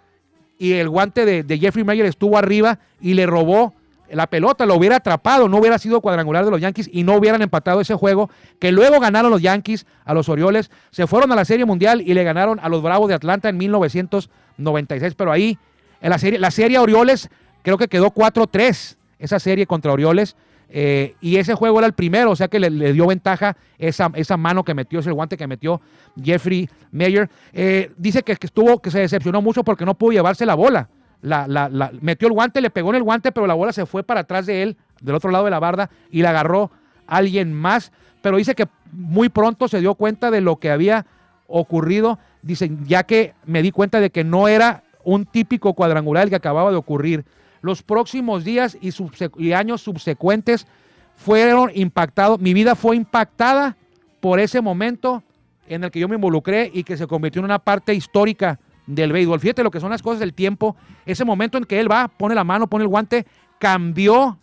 y 0.58 0.72
el 0.72 0.88
guante 0.88 1.26
de, 1.26 1.58
Jeffrey 1.58 1.84
Mayer 1.84 2.06
estuvo 2.06 2.38
arriba 2.38 2.78
y 3.00 3.14
le 3.14 3.26
robó 3.26 3.74
la 4.12 4.26
pelota, 4.26 4.66
lo 4.66 4.74
hubiera 4.76 4.96
atrapado, 4.96 5.48
no 5.48 5.58
hubiera 5.58 5.78
sido 5.78 6.00
cuadrangular 6.00 6.44
de 6.44 6.50
los 6.50 6.60
Yankees 6.60 6.88
y 6.92 7.02
no 7.02 7.16
hubieran 7.16 7.42
empatado 7.42 7.80
ese 7.80 7.94
juego, 7.94 8.30
que 8.58 8.72
luego 8.72 9.00
ganaron 9.00 9.30
los 9.30 9.42
Yankees 9.42 9.86
a 10.04 10.14
los 10.14 10.28
Orioles, 10.28 10.70
se 10.90 11.06
fueron 11.06 11.32
a 11.32 11.36
la 11.36 11.44
Serie 11.44 11.64
Mundial 11.64 12.00
y 12.00 12.14
le 12.14 12.24
ganaron 12.24 12.60
a 12.60 12.68
los 12.68 12.82
Bravos 12.82 13.08
de 13.08 13.14
Atlanta 13.14 13.48
en 13.48 13.56
1996, 13.56 15.14
pero 15.14 15.32
ahí 15.32 15.58
en 16.00 16.10
la 16.10 16.18
serie, 16.18 16.38
la 16.38 16.50
serie 16.50 16.78
Orioles 16.78 17.30
creo 17.62 17.78
que 17.78 17.88
quedó 17.88 18.12
4-3, 18.12 18.96
esa 19.18 19.38
serie 19.38 19.66
contra 19.66 19.92
Orioles, 19.92 20.36
eh, 20.74 21.14
y 21.20 21.36
ese 21.36 21.54
juego 21.54 21.78
era 21.78 21.86
el 21.86 21.92
primero, 21.92 22.30
o 22.30 22.36
sea 22.36 22.48
que 22.48 22.58
le, 22.58 22.92
dio 22.92 23.06
ventaja 23.06 23.56
esa, 23.78 24.10
esa, 24.14 24.38
mano 24.38 24.64
que 24.64 24.72
metió, 24.72 25.00
ese 25.00 25.10
guante 25.10 25.36
que 25.36 25.46
metió 25.46 25.82
Jeffrey 26.20 26.68
Mayer. 26.90 27.28
Eh, 27.52 27.92
dice 27.98 28.22
que, 28.22 28.32
estuvo, 28.40 28.80
que 28.80 28.90
se 28.90 29.00
decepcionó 29.00 29.42
mucho 29.42 29.64
porque 29.64 29.84
no 29.84 29.94
pudo 29.94 30.12
llevarse 30.12 30.46
la 30.46 30.54
bola. 30.54 30.88
La, 31.22 31.70
metió 32.00 32.28
el 32.28 32.34
guante, 32.34 32.60
le 32.60 32.70
pegó 32.70 32.90
en 32.90 32.96
el 32.96 33.02
guante, 33.02 33.32
pero 33.32 33.46
la 33.46 33.54
bola 33.54 33.72
se 33.72 33.86
fue 33.86 34.02
para 34.02 34.20
atrás 34.20 34.44
de 34.46 34.62
él, 34.62 34.76
del 35.00 35.14
otro 35.14 35.30
lado 35.30 35.44
de 35.44 35.50
la 35.50 35.60
barda, 35.60 35.88
y 36.10 36.22
la 36.22 36.30
agarró 36.30 36.70
alguien 37.06 37.54
más. 37.54 37.92
Pero 38.20 38.36
dice 38.36 38.54
que 38.54 38.66
muy 38.92 39.28
pronto 39.28 39.68
se 39.68 39.80
dio 39.80 39.94
cuenta 39.94 40.30
de 40.30 40.40
lo 40.40 40.56
que 40.56 40.70
había 40.70 41.06
ocurrido. 41.46 42.18
Dice, 42.42 42.70
ya 42.84 43.04
que 43.04 43.34
me 43.46 43.62
di 43.62 43.70
cuenta 43.70 44.00
de 44.00 44.10
que 44.10 44.24
no 44.24 44.48
era 44.48 44.82
un 45.04 45.24
típico 45.24 45.74
cuadrangular 45.74 46.24
el 46.24 46.30
que 46.30 46.36
acababa 46.36 46.70
de 46.70 46.76
ocurrir 46.76 47.24
los 47.62 47.82
próximos 47.82 48.44
días 48.44 48.76
y, 48.80 49.52
años 49.52 49.80
subsecuentes 49.80 50.66
fueron 51.14 51.70
impactados, 51.74 52.40
mi 52.40 52.52
vida 52.52 52.74
fue 52.74 52.96
impactada 52.96 53.76
por 54.20 54.40
ese 54.40 54.60
momento 54.60 55.22
en 55.68 55.84
el 55.84 55.90
que 55.90 56.00
yo 56.00 56.08
me 56.08 56.16
involucré 56.16 56.70
y 56.72 56.82
que 56.82 56.96
se 56.96 57.06
convirtió 57.06 57.38
en 57.38 57.44
una 57.44 57.60
parte 57.60 57.94
histórica 57.94 58.58
del 58.86 59.12
béisbol. 59.12 59.40
Fíjate 59.40 59.62
lo 59.62 59.70
que 59.70 59.80
son 59.80 59.90
las 59.90 60.02
cosas 60.02 60.20
del 60.20 60.34
tiempo. 60.34 60.76
Ese 61.06 61.24
momento 61.24 61.58
en 61.58 61.64
que 61.64 61.80
él 61.80 61.90
va, 61.90 62.08
pone 62.08 62.34
la 62.34 62.44
mano, 62.44 62.66
pone 62.66 62.82
el 62.84 62.88
guante, 62.88 63.26
cambió 63.58 64.38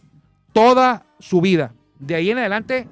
toda 0.54 1.06
su 1.20 1.42
vida. 1.42 1.74
De 2.00 2.16
ahí 2.16 2.32
en 2.32 2.38
adelante 2.38 2.88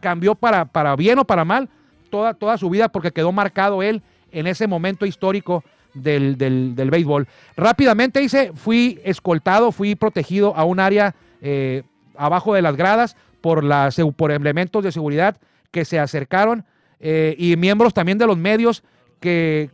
cambió 0.00 0.34
para, 0.34 0.66
para 0.66 0.96
bien 0.96 1.18
o 1.18 1.24
para 1.24 1.44
mal 1.44 1.68
toda, 2.10 2.34
toda 2.34 2.58
su 2.58 2.70
vida 2.70 2.88
porque 2.88 3.12
quedó 3.12 3.32
marcado 3.32 3.82
él 3.82 4.02
en 4.30 4.46
ese 4.46 4.66
momento 4.66 5.06
histórico 5.06 5.64
del, 5.94 6.36
del, 6.36 6.90
béisbol. 6.90 7.26
Rápidamente 7.56 8.20
dice, 8.20 8.52
fui 8.54 9.00
escoltado, 9.04 9.72
fui 9.72 9.94
protegido 9.94 10.54
a 10.56 10.64
un 10.64 10.80
área 10.80 11.14
eh, 11.40 11.84
abajo 12.16 12.54
de 12.54 12.62
las 12.62 12.76
gradas 12.76 13.16
por, 13.40 13.64
las, 13.64 13.96
por 14.16 14.30
elementos 14.30 14.82
de 14.82 14.92
seguridad 14.92 15.38
que 15.70 15.84
se 15.84 15.98
acercaron 15.98 16.64
eh, 17.00 17.34
y 17.38 17.56
miembros 17.56 17.94
también 17.94 18.18
de 18.18 18.26
los 18.26 18.36
medios 18.36 18.82
que 19.20 19.70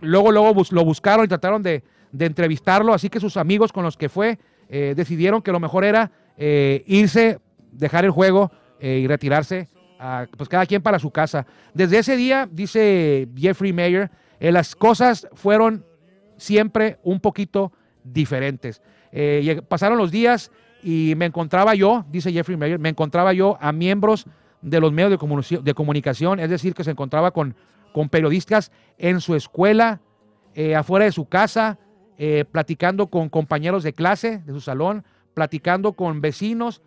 luego, 0.00 0.32
luego 0.32 0.62
lo 0.70 0.84
buscaron 0.84 1.24
y 1.24 1.28
trataron 1.28 1.62
de, 1.62 1.82
entrevistarlo, 2.18 2.94
así 2.94 3.10
que 3.10 3.20
sus 3.20 3.36
amigos 3.36 3.72
con 3.72 3.84
los 3.84 3.96
que 3.96 4.08
fue 4.08 4.38
eh, 4.68 4.94
decidieron 4.96 5.42
que 5.42 5.52
lo 5.52 5.60
mejor 5.60 5.84
era 5.84 6.10
irse, 6.38 7.38
dejar 7.72 8.04
el 8.04 8.10
juego 8.10 8.50
y 8.80 9.06
retirarse, 9.06 9.68
pues 10.36 10.48
cada 10.48 10.66
quien 10.66 10.82
para 10.82 10.98
su 10.98 11.10
casa. 11.10 11.46
Desde 11.72 11.98
ese 11.98 12.16
día, 12.16 12.48
dice 12.50 13.28
Jeffrey 13.36 13.72
Mayer, 13.72 14.10
eh, 14.40 14.52
las 14.52 14.76
cosas 14.76 15.28
fueron 15.32 15.84
siempre 16.36 16.98
un 17.02 17.20
poquito 17.20 17.72
diferentes. 18.04 18.82
Eh, 19.12 19.62
pasaron 19.68 19.98
los 19.98 20.10
días 20.10 20.50
y 20.82 21.14
me 21.16 21.24
encontraba 21.26 21.74
yo, 21.74 22.04
dice 22.10 22.32
Jeffrey 22.32 22.56
Mayer, 22.56 22.78
me 22.78 22.90
encontraba 22.90 23.32
yo 23.32 23.56
a 23.60 23.72
miembros 23.72 24.26
de 24.60 24.80
los 24.80 24.92
medios 24.92 25.10
de, 25.62 25.74
comunicación, 25.74 26.40
es 26.40 26.50
decir, 26.50 26.74
que 26.74 26.84
se 26.84 26.90
encontraba 26.90 27.30
con, 27.30 27.54
con 27.96 28.10
periodistas 28.10 28.72
en 28.98 29.22
su 29.22 29.34
escuela, 29.34 30.02
eh, 30.54 30.74
afuera 30.74 31.06
de 31.06 31.12
su 31.12 31.24
casa, 31.24 31.78
platicando 32.50 33.06
con 33.06 33.30
compañeros 33.30 33.82
de 33.82 33.94
clase 33.94 34.42
de 34.44 34.52
su 34.52 34.60
salón, 34.60 35.04
platicando 35.32 35.92
con 35.92 36.20
vecinos, 36.20 36.82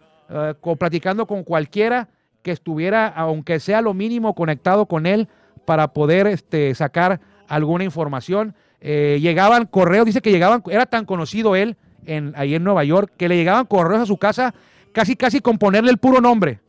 platicando 0.77 1.25
con 1.25 1.43
cualquiera 1.43 2.09
que 2.41 2.51
estuviera, 2.51 3.07
aunque 3.07 3.59
sea 3.59 3.81
lo 3.81 3.93
mínimo, 3.93 4.35
conectado 4.35 4.85
con 4.85 5.05
él 5.05 5.27
para 5.65 5.93
poder 5.93 6.27
este, 6.27 6.73
sacar 6.75 7.19
alguna 7.47 7.83
información. 7.83 8.55
Eh, 8.81 9.19
llegaban 9.21 9.65
correos, 9.65 10.05
dice 10.05 10.21
que 10.21 10.31
llegaban, 10.31 10.63
era 10.69 10.85
tan 10.85 11.05
conocido 11.05 11.55
él 11.55 11.75
en, 12.05 12.33
ahí 12.35 12.55
en 12.55 12.63
Nueva 12.63 12.83
York, 12.83 13.11
que 13.17 13.27
le 13.27 13.35
llegaban 13.35 13.65
correos 13.65 14.01
a 14.01 14.05
su 14.05 14.17
casa 14.17 14.53
casi 14.93 15.15
casi 15.15 15.41
con 15.41 15.57
ponerle 15.57 15.91
el 15.91 15.97
puro 15.97 16.21
nombre. 16.21 16.59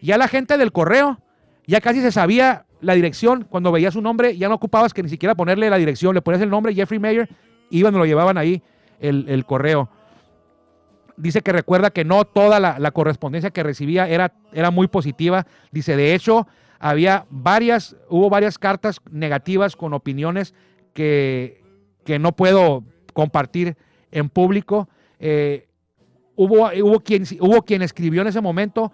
Ya 0.00 0.18
la 0.18 0.28
gente 0.28 0.58
del 0.58 0.72
correo, 0.72 1.20
ya 1.66 1.80
casi 1.80 2.00
se 2.00 2.10
sabía 2.10 2.66
la 2.82 2.94
dirección, 2.94 3.46
cuando 3.48 3.72
veía 3.72 3.90
su 3.90 4.02
nombre, 4.02 4.36
ya 4.36 4.48
no 4.48 4.56
ocupabas 4.56 4.92
que 4.92 5.02
ni 5.02 5.08
siquiera 5.08 5.34
ponerle 5.34 5.70
la 5.70 5.78
dirección, 5.78 6.14
le 6.14 6.20
ponías 6.20 6.42
el 6.42 6.50
nombre, 6.50 6.74
Jeffrey 6.74 7.00
Mayer, 7.00 7.28
iban 7.70 7.94
lo 7.94 8.04
llevaban 8.04 8.36
ahí 8.36 8.62
el, 9.00 9.44
correo. 9.46 9.88
Dice 11.16 11.40
que 11.40 11.52
recuerda 11.52 11.90
que 11.90 12.04
no 12.04 12.24
toda 12.24 12.60
la, 12.60 12.78
la 12.78 12.90
correspondencia 12.90 13.50
que 13.50 13.62
recibía 13.62 14.08
era, 14.08 14.34
era 14.52 14.70
muy 14.70 14.88
positiva. 14.88 15.46
Dice, 15.70 15.96
de 15.96 16.14
hecho, 16.14 16.46
había 16.78 17.26
varias, 17.30 17.96
hubo 18.08 18.28
varias 18.28 18.58
cartas 18.58 19.00
negativas 19.10 19.76
con 19.76 19.94
opiniones 19.94 20.52
que, 20.92 21.62
que 22.04 22.18
no 22.18 22.32
puedo 22.32 22.84
compartir 23.12 23.76
en 24.10 24.28
público. 24.28 24.88
Eh, 25.20 25.68
hubo, 26.34 26.70
hubo, 26.82 27.00
quien, 27.00 27.24
hubo 27.40 27.62
quien 27.62 27.82
escribió 27.82 28.22
en 28.22 28.28
ese 28.28 28.40
momento 28.40 28.92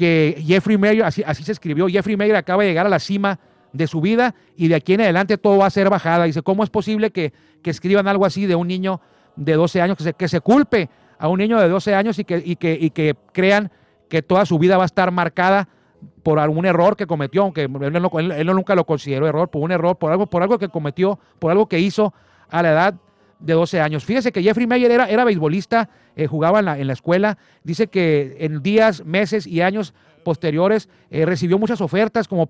que 0.00 0.42
Jeffrey 0.46 0.78
Mayer, 0.78 1.04
así, 1.04 1.22
así 1.26 1.44
se 1.44 1.52
escribió, 1.52 1.86
Jeffrey 1.86 2.16
Mayer 2.16 2.34
acaba 2.34 2.62
de 2.62 2.70
llegar 2.70 2.86
a 2.86 2.88
la 2.88 2.98
cima 2.98 3.38
de 3.74 3.86
su 3.86 4.00
vida 4.00 4.34
y 4.56 4.68
de 4.68 4.76
aquí 4.76 4.94
en 4.94 5.02
adelante 5.02 5.36
todo 5.36 5.58
va 5.58 5.66
a 5.66 5.70
ser 5.70 5.90
bajada. 5.90 6.24
Dice, 6.24 6.40
¿cómo 6.40 6.64
es 6.64 6.70
posible 6.70 7.10
que, 7.10 7.34
que 7.62 7.68
escriban 7.68 8.08
algo 8.08 8.24
así 8.24 8.46
de 8.46 8.54
un 8.54 8.66
niño 8.66 9.02
de 9.36 9.52
12 9.52 9.82
años, 9.82 9.98
que 9.98 10.04
se, 10.04 10.14
que 10.14 10.26
se 10.26 10.40
culpe 10.40 10.88
a 11.18 11.28
un 11.28 11.38
niño 11.38 11.60
de 11.60 11.68
12 11.68 11.94
años 11.94 12.18
y 12.18 12.24
que, 12.24 12.42
y 12.42 12.56
que, 12.56 12.78
y 12.80 12.88
que 12.88 13.14
crean 13.32 13.70
que 14.08 14.22
toda 14.22 14.46
su 14.46 14.58
vida 14.58 14.78
va 14.78 14.84
a 14.84 14.86
estar 14.86 15.10
marcada 15.10 15.68
por 16.22 16.38
algún 16.38 16.64
error 16.64 16.96
que 16.96 17.06
cometió, 17.06 17.42
aunque 17.42 17.64
él, 17.64 18.46
nunca 18.46 18.74
lo 18.74 18.86
consideró 18.86 19.26
error, 19.26 19.50
por 19.50 19.60
un 19.60 19.70
error, 19.70 19.98
por 19.98 20.12
algo, 20.12 20.26
por 20.26 20.42
algo 20.42 20.58
que 20.58 20.70
cometió, 20.70 21.18
por 21.38 21.50
algo 21.50 21.68
que 21.68 21.78
hizo 21.78 22.14
a 22.48 22.62
la 22.62 22.70
edad 22.70 22.94
de 23.38 23.52
12 23.52 23.82
años. 23.82 24.04
Fíjese 24.06 24.32
que 24.32 24.42
Jeffrey 24.42 24.66
Meyer 24.66 24.90
era, 24.90 25.10
era 25.10 25.24
beisbolista, 25.24 25.90
eh, 26.16 26.26
jugaba 26.26 26.58
en 26.60 26.86
la, 26.86 26.92
escuela. 26.92 27.38
Dice 27.64 27.86
que 27.86 28.36
en 28.40 28.62
días, 28.62 29.04
meses 29.04 29.46
y 29.46 29.60
años 29.60 29.94
posteriores 30.24 30.88
eh, 31.10 31.24
recibió 31.24 31.58
muchas 31.58 31.80
ofertas, 31.80 32.28
como 32.28 32.48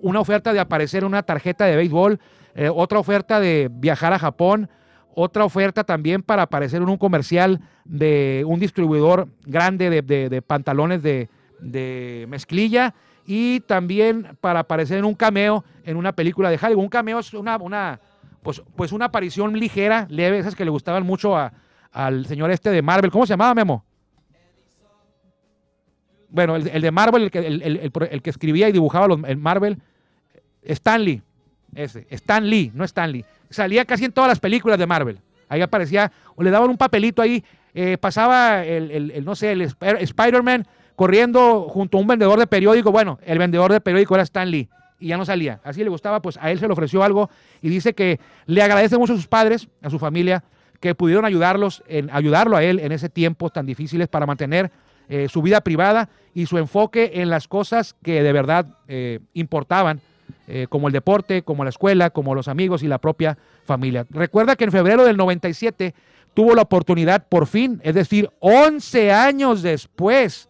una 0.00 0.20
oferta 0.20 0.52
de 0.52 0.60
aparecer 0.60 1.02
en 1.02 1.08
una 1.08 1.22
tarjeta 1.22 1.66
de 1.66 1.76
béisbol, 1.76 2.18
eh, 2.54 2.70
otra 2.72 2.98
oferta 2.98 3.40
de 3.40 3.68
viajar 3.70 4.12
a 4.12 4.18
Japón, 4.18 4.68
otra 5.14 5.44
oferta 5.44 5.84
también 5.84 6.22
para 6.22 6.42
aparecer 6.42 6.82
en 6.82 6.88
un 6.88 6.96
comercial 6.96 7.60
de 7.84 8.44
un 8.46 8.60
distribuidor 8.60 9.28
grande 9.44 10.02
de, 10.02 10.42
pantalones 10.42 11.02
de, 11.02 12.26
mezclilla 12.28 12.94
y 13.26 13.60
también 13.60 14.36
para 14.40 14.60
aparecer 14.60 14.98
en 14.98 15.04
un 15.04 15.14
cameo 15.14 15.64
en 15.84 15.96
una 15.96 16.12
película 16.12 16.48
de 16.48 16.58
Hollywood. 16.60 16.84
Un 16.84 16.88
cameo 16.88 17.18
es 17.18 17.34
una, 17.34 17.56
una 17.58 18.00
pues, 18.42 18.62
pues 18.76 18.92
una 18.92 19.06
aparición 19.06 19.58
ligera, 19.58 20.06
leve, 20.08 20.38
esas 20.38 20.54
que 20.54 20.64
le 20.64 20.70
gustaban 20.70 21.04
mucho 21.04 21.36
al 21.92 22.26
señor 22.26 22.50
este 22.50 22.70
de 22.70 22.82
Marvel. 22.82 23.10
¿Cómo 23.10 23.26
se 23.26 23.32
llamaba, 23.32 23.54
Memo? 23.54 23.84
Bueno, 26.28 26.56
el, 26.56 26.82
de 26.82 26.90
Marvel, 26.90 27.24
el 27.24 27.30
que, 27.30 27.38
el, 27.40 28.22
que, 28.22 28.30
escribía 28.30 28.68
y 28.68 28.72
dibujaba 28.72 29.08
los, 29.08 29.18
el 29.26 29.36
Marvel, 29.36 29.82
Stanley, 30.62 31.22
ese, 31.74 32.06
Stan 32.10 32.48
Lee, 32.48 32.70
no 32.72 32.84
Stanley. 32.84 33.24
Salía 33.50 33.84
casi 33.84 34.04
en 34.04 34.12
todas 34.12 34.28
las 34.28 34.38
películas 34.38 34.78
de 34.78 34.86
Marvel. 34.86 35.18
Ahí 35.48 35.60
aparecía, 35.60 36.12
o 36.36 36.42
le 36.44 36.50
daban 36.50 36.70
un 36.70 36.76
papelito 36.76 37.20
ahí, 37.20 37.44
eh, 37.74 37.98
pasaba 37.98 38.64
el, 38.64 39.24
no 39.24 39.34
sé, 39.34 39.52
el 39.52 39.62
Spider-Man 39.62 40.66
corriendo 40.94 41.62
junto 41.68 41.98
a 41.98 42.00
un 42.00 42.06
vendedor 42.06 42.38
de 42.38 42.46
periódico. 42.46 42.92
Bueno, 42.92 43.18
el 43.24 43.38
vendedor 43.38 43.72
de 43.72 43.80
periódico 43.80 44.14
era 44.14 44.22
Stan 44.22 44.48
Lee 44.48 44.68
y 45.00 45.08
ya 45.08 45.16
no 45.16 45.24
salía. 45.24 45.60
Así 45.64 45.82
le 45.82 45.90
gustaba, 45.90 46.22
pues 46.22 46.36
a 46.36 46.50
él 46.52 46.60
se 46.60 46.66
le 46.66 46.72
ofreció 46.72 47.02
algo 47.02 47.30
y 47.62 47.68
dice 47.68 47.94
que 47.94 48.20
le 48.46 48.62
agradece 48.62 48.98
mucho 48.98 49.14
a 49.14 49.16
sus 49.16 49.26
padres, 49.26 49.66
a 49.82 49.90
su 49.90 49.98
familia, 49.98 50.44
que 50.80 50.94
pudieron 50.94 51.24
ayudarlos, 51.24 51.82
en, 51.86 52.10
ayudarlo 52.10 52.56
a 52.56 52.64
él 52.64 52.80
en 52.80 52.92
ese 52.92 53.08
tiempo 53.08 53.50
tan 53.50 53.66
difíciles 53.66 54.08
para 54.08 54.26
mantener 54.26 54.70
eh, 55.08 55.28
su 55.28 55.42
vida 55.42 55.60
privada 55.60 56.08
y 56.34 56.46
su 56.46 56.56
enfoque 56.58 57.12
en 57.14 57.30
las 57.30 57.48
cosas 57.48 57.94
que 58.02 58.22
de 58.22 58.32
verdad 58.32 58.66
eh, 58.88 59.20
importaban, 59.34 60.00
eh, 60.46 60.66
como 60.68 60.86
el 60.86 60.92
deporte, 60.92 61.42
como 61.42 61.64
la 61.64 61.70
escuela, 61.70 62.10
como 62.10 62.34
los 62.34 62.48
amigos 62.48 62.82
y 62.82 62.88
la 62.88 62.98
propia 62.98 63.36
familia. 63.64 64.06
Recuerda 64.10 64.56
que 64.56 64.64
en 64.64 64.72
febrero 64.72 65.04
del 65.04 65.16
97 65.16 65.94
tuvo 66.34 66.54
la 66.54 66.62
oportunidad 66.62 67.26
por 67.28 67.46
fin, 67.46 67.80
es 67.82 67.94
decir, 67.94 68.30
11 68.40 69.12
años 69.12 69.62
después, 69.62 70.48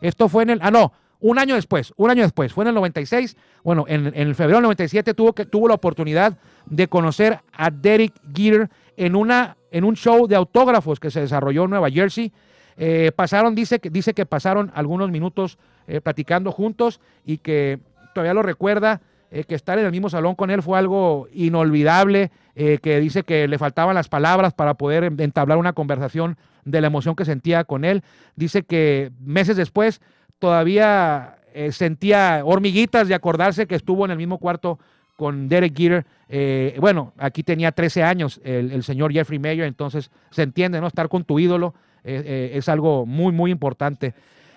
esto 0.00 0.28
fue 0.28 0.42
en 0.42 0.50
el, 0.50 0.58
ah 0.62 0.70
no, 0.70 0.92
un 1.20 1.38
año 1.38 1.54
después, 1.54 1.94
un 1.96 2.10
año 2.10 2.22
después, 2.22 2.52
fue 2.52 2.64
en 2.64 2.68
el 2.68 2.74
96, 2.74 3.36
bueno, 3.62 3.84
en, 3.88 4.12
el 4.14 4.34
febrero 4.34 4.58
del 4.58 4.64
97 4.64 5.14
tuvo, 5.14 5.32
que, 5.32 5.46
tuvo 5.46 5.68
la 5.68 5.74
oportunidad 5.74 6.36
de 6.66 6.88
conocer 6.88 7.40
a 7.52 7.70
Derek 7.70 8.12
Jeter 8.34 8.68
en, 8.96 9.16
una, 9.16 9.56
en 9.72 9.84
un 9.84 9.96
show 9.96 10.28
de 10.28 10.36
autógrafos 10.36 11.00
que 11.00 11.10
se 11.10 11.20
desarrolló 11.20 11.64
en 11.64 11.70
Nueva 11.70 11.90
Jersey. 11.90 12.32
Eh, 12.76 13.10
pasaron, 13.16 13.54
dice 13.54 13.80
que, 13.80 13.90
dice 13.90 14.14
que 14.14 14.26
pasaron 14.26 14.70
algunos 14.74 15.10
minutos 15.10 15.58
eh, 15.86 16.00
platicando 16.00 16.52
juntos 16.52 17.00
y 17.24 17.38
que 17.38 17.80
todavía 18.14 18.34
lo 18.34 18.42
recuerda, 18.42 19.00
eh, 19.30 19.44
que 19.44 19.54
estar 19.54 19.78
en 19.78 19.86
el 19.86 19.90
mismo 19.90 20.10
salón 20.10 20.34
con 20.34 20.50
él 20.50 20.62
fue 20.62 20.78
algo 20.78 21.26
inolvidable, 21.32 22.30
que 22.54 23.00
dice 23.00 23.22
que 23.22 23.48
le 23.48 23.56
faltaban 23.56 23.94
las 23.94 24.10
palabras 24.10 24.52
para 24.52 24.74
poder 24.74 25.04
entablar 25.04 25.56
una 25.56 25.72
conversación 25.72 26.36
de 26.66 26.82
la 26.82 26.88
emoción 26.88 27.16
que 27.16 27.24
sentía 27.24 27.64
con 27.64 27.86
él. 27.86 28.02
Dice 28.36 28.62
que 28.62 29.10
meses 29.20 29.56
después 29.56 30.02
todavía 30.38 31.36
sentía 31.70 32.42
hormiguitas 32.44 33.08
de 33.08 33.14
acordarse 33.14 33.66
que 33.66 33.74
estuvo 33.74 34.04
en 34.04 34.10
el 34.10 34.18
mismo 34.18 34.36
cuarto 34.36 34.78
con 35.16 35.48
Derek 35.48 35.76
Jeter. 35.76 36.06
Eh, 36.28 36.76
bueno, 36.80 37.12
aquí 37.18 37.42
tenía 37.42 37.72
13 37.72 38.02
años 38.02 38.40
el, 38.44 38.82
señor 38.82 39.12
Jeffrey 39.12 39.38
Mayer, 39.38 39.66
entonces 39.66 40.10
se 40.30 40.42
entiende, 40.42 40.80
¿no? 40.80 40.86
Estar 40.86 41.08
con 41.08 41.24
tu 41.24 41.38
ídolo 41.38 41.74
eh, 42.04 42.52
es 42.54 42.68
algo 42.68 43.06
muy, 43.06 43.32
muy 43.32 43.50
importante. 43.50 44.14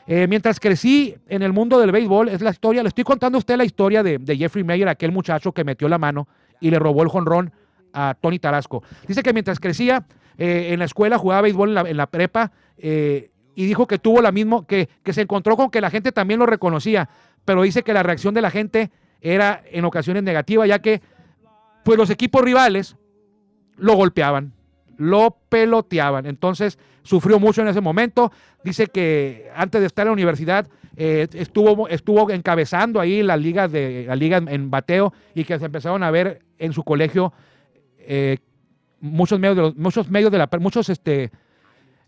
mientras 0.07 0.59
crecí 0.59 1.15
en 1.27 1.41
el 1.41 1.51
mundo 1.51 1.79
del 1.79 1.91
béisbol, 1.91 2.29
es 2.29 2.41
la 2.41 2.51
historia, 2.51 2.83
le 2.83 2.89
estoy 2.89 3.03
contando 3.03 3.37
a 3.37 3.39
usted 3.39 3.57
la 3.57 3.65
historia 3.65 4.03
de, 4.03 4.19
Jeffrey 4.37 4.63
Mayer, 4.63 4.87
aquel 4.87 5.11
muchacho 5.11 5.51
que 5.51 5.63
metió 5.63 5.89
la 5.89 5.97
mano 5.97 6.27
y 6.59 6.69
le 6.69 6.79
robó 6.79 7.03
el 7.03 7.09
jonrón 7.09 7.51
a 7.93 8.15
Tony 8.19 8.39
Tarasco. 8.39 8.83
Dice 9.07 9.23
que 9.23 9.33
mientras 9.33 9.59
crecía 9.59 10.05
en 10.37 10.79
la 10.79 10.85
escuela, 10.85 11.17
jugaba 11.17 11.41
béisbol 11.41 11.69
en 11.69 11.75
la, 11.75 11.81
en 11.81 11.97
la 11.97 12.07
prepa, 12.07 12.51
y 13.55 13.65
dijo 13.65 13.87
que 13.87 13.97
tuvo 13.97 14.21
la 14.21 14.31
misma, 14.31 14.65
que, 14.67 14.89
que 15.01 15.13
se 15.13 15.21
encontró 15.21 15.55
con 15.55 15.69
que 15.69 15.81
la 15.81 15.89
gente 15.89 16.11
también 16.11 16.39
lo 16.39 16.45
reconocía, 16.45 17.09
pero 17.45 17.63
dice 17.63 17.83
que 17.83 17.93
la 17.93 18.03
reacción 18.03 18.33
de 18.33 18.41
la 18.41 18.51
gente 18.51 18.91
era 19.21 19.63
en 19.71 19.85
ocasiones 19.85 20.23
negativa, 20.23 20.65
ya 20.67 20.79
que 20.79 21.01
pues 21.83 21.97
los 21.97 22.09
equipos 22.09 22.41
rivales 22.41 22.97
lo 23.77 23.93
golpeaban, 23.95 24.53
lo 24.97 25.37
peloteaban. 25.49 26.25
Entonces 26.25 26.79
sufrió 27.03 27.39
mucho 27.39 27.61
en 27.61 27.67
ese 27.67 27.81
momento. 27.81 28.31
Dice 28.63 28.87
que 28.87 29.49
antes 29.55 29.81
de 29.81 29.87
estar 29.87 30.03
en 30.03 30.09
la 30.09 30.13
universidad 30.13 30.67
eh, 30.97 31.27
estuvo, 31.33 31.87
estuvo 31.87 32.29
encabezando 32.31 32.99
ahí 32.99 33.21
la 33.21 33.37
liga, 33.37 33.67
de, 33.67 34.05
la 34.07 34.15
liga 34.15 34.37
en, 34.37 34.71
bateo 34.71 35.13
y 35.33 35.43
que 35.43 35.59
se 35.59 35.65
empezaron 35.65 36.03
a 36.03 36.11
ver 36.11 36.41
en 36.57 36.73
su 36.73 36.83
colegio 36.83 37.33
eh, 37.99 38.37
muchos 39.01 39.39
medios 39.39 39.55
de 39.57 39.61
los, 39.61 39.75
muchos 39.75 40.09
medios 40.09 40.31
de 40.31 40.37
la 40.37 40.49
muchos 40.59 40.89
este, 40.89 41.31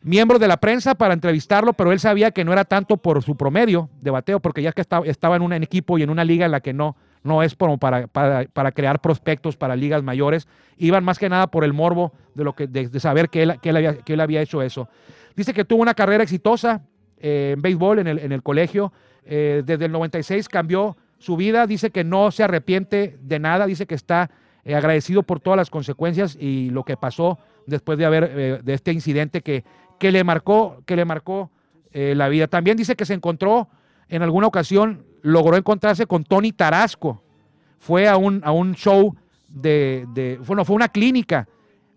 miembros 0.08 0.40
de 0.40 0.48
la 0.48 0.58
prensa 0.58 0.96
para 0.96 1.14
entrevistarlo, 1.14 1.74
pero 1.74 1.92
él 1.92 2.00
sabía 2.00 2.32
que 2.32 2.46
no 2.46 2.54
era 2.54 2.64
tanto 2.64 2.98
por 2.98 3.22
su 3.24 3.36
promedio 3.36 3.90
de 4.02 4.10
bateo, 4.10 4.40
porque 4.40 4.62
ya 4.62 4.72
que 4.72 4.82
estaba, 4.82 5.36
en 5.36 5.42
un 5.42 5.52
equipo 5.54 5.98
y 5.98 6.04
en 6.04 6.10
una 6.10 6.24
liga 6.24 6.46
en 6.46 6.52
la 6.52 6.62
que 6.62 6.72
no, 6.72 6.96
no 7.24 7.44
es 7.44 7.56
como 7.56 7.78
para, 7.78 8.08
para, 8.08 8.72
crear 8.72 9.02
prospectos 9.02 9.58
para 9.58 9.76
ligas 9.76 10.04
mayores, 10.04 10.48
iban 10.78 11.04
más 11.04 11.20
que 11.20 11.28
nada 11.28 11.48
por 11.48 11.66
el 11.66 11.74
morbo 11.74 12.14
de, 12.36 12.44
lo 12.46 12.54
que, 12.56 12.68
de, 12.68 13.00
saber 13.02 13.30
que 13.30 13.44
él, 13.44 13.60
que, 13.62 13.70
él 13.70 13.76
había, 13.76 13.98
que 13.98 14.14
él 14.14 14.22
había 14.22 14.42
hecho 14.42 14.62
eso. 14.62 14.88
Dice 15.36 15.54
que 15.54 15.66
tuvo 15.66 15.82
una 15.82 15.94
carrera 15.94 16.24
exitosa 16.24 16.82
eh, 17.20 17.52
en 17.56 17.62
béisbol 17.62 18.00
en 18.00 18.08
el, 18.08 18.20
en 18.20 18.32
el 18.32 18.42
colegio, 18.42 18.94
eh, 19.26 19.62
desde 19.66 19.86
el 19.86 19.92
96 19.92 20.48
cambió 20.48 20.96
su 21.18 21.36
vida, 21.36 21.68
dice 21.68 21.90
que 21.90 22.06
no 22.06 22.32
se 22.32 22.44
arrepiente 22.44 23.18
de 23.22 23.40
nada, 23.40 23.66
dice 23.66 23.86
que 23.86 23.96
está 23.96 24.32
eh, 24.64 24.74
agradecido 24.74 25.24
por 25.24 25.42
todas 25.42 25.58
las 25.58 25.70
consecuencias 25.70 26.38
y 26.40 26.70
lo 26.70 26.84
que 26.84 26.96
pasó 26.96 27.40
después 27.66 27.98
de 27.98 28.06
haber 28.06 28.64
de 28.64 28.74
este 28.74 28.94
incidente 28.94 29.42
que 29.42 29.66
que 30.00 30.12
le 30.12 30.24
marcó, 30.24 30.82
que 30.86 30.96
le 30.96 31.06
marcó 31.06 31.52
eh, 31.92 32.14
la 32.16 32.30
vida. 32.30 32.48
También 32.48 32.78
dice 32.78 32.96
que 32.96 33.06
se 33.06 33.14
encontró 33.14 33.68
en 34.10 34.22
alguna 34.22 34.48
ocasión, 34.48 35.06
logró 35.22 35.58
encontrarse 35.58 36.06
con 36.06 36.24
Tony 36.24 36.52
Tarasco. 36.52 37.22
Fue 37.80 38.08
a 38.08 38.18
un, 38.18 38.42
a 38.44 38.52
un 38.52 38.76
show 38.76 39.16
de, 39.50 40.40
bueno, 40.46 40.66
fue 40.66 40.76
una 40.76 40.90
clínica, 40.90 41.48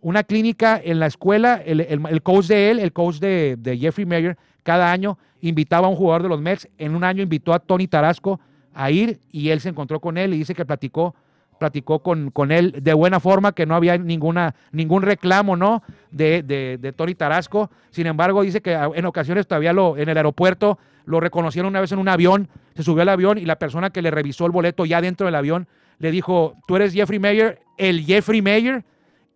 una 0.01 0.23
clínica 0.23 0.81
en 0.83 0.99
la 0.99 1.07
escuela, 1.07 1.61
el, 1.65 2.23
coach 2.23 2.47
de 2.47 2.71
él, 2.71 2.79
el 2.79 2.93
coach 2.93 3.17
de, 3.17 3.57
de, 3.59 3.79
Jeffrey 3.79 4.07
Mayer, 4.07 4.37
cada 4.63 4.91
año 4.91 5.19
invitaba 5.41 5.87
a 5.87 5.91
un 5.91 5.97
jugador 5.97 6.23
de 6.23 6.29
los 6.29 6.41
Mets, 6.41 6.69
en 6.79 6.95
un 6.95 7.05
año 7.05 7.23
invitó 7.23 7.53
a 7.53 7.59
Tony 7.59 7.87
Tarasco 7.87 8.41
a 8.75 8.91
ir 8.91 9.21
y 9.33 9.51
él 9.51 9.61
se 9.61 9.69
encontró 9.69 10.01
con 10.01 10.17
él 10.17 10.35
y 10.35 10.39
dice 10.39 10.55
que 10.55 10.65
platicó 10.65 11.15
platicó 11.61 12.03
con, 12.03 12.31
con, 12.31 12.51
él 12.51 12.75
de 12.83 12.95
buena 12.95 13.21
forma, 13.21 13.53
que 13.53 13.67
no 13.67 13.77
había 13.77 13.99
ninguna, 13.99 14.57
ningún 14.73 15.03
reclamo 15.03 15.57
¿no? 15.57 15.83
de, 16.11 16.43
de, 16.43 16.93
Tony 16.93 17.15
Tarasco. 17.15 17.71
Sin 17.91 18.07
embargo, 18.07 18.43
dice 18.43 18.63
que 18.63 18.73
en 18.73 19.05
ocasiones 19.05 19.47
todavía 19.47 19.73
lo, 19.73 19.97
en 19.97 20.09
el 20.09 20.17
aeropuerto 20.17 20.79
lo 21.05 21.21
reconocieron 21.21 21.69
una 21.69 21.81
vez 21.81 21.93
en 21.93 21.99
un 21.99 22.09
avión, 22.09 22.49
se 22.75 22.83
subió 22.83 23.03
al 23.03 23.11
avión 23.11 23.37
y 23.37 23.45
la 23.45 23.59
persona 23.59 23.91
que 23.91 24.01
le 24.01 24.11
revisó 24.11 24.47
el 24.47 24.53
boleto 24.53 24.87
ya 24.87 25.01
dentro 25.01 25.27
del 25.27 25.35
avión 25.35 25.69
le 25.99 26.11
dijo, 26.11 26.57
tú 26.67 26.77
eres 26.77 26.95
Jeffrey 26.95 27.19
Mayer, 27.19 27.61
el 27.77 28.05
Jeffrey 28.05 28.41
Mayer, 28.41 28.83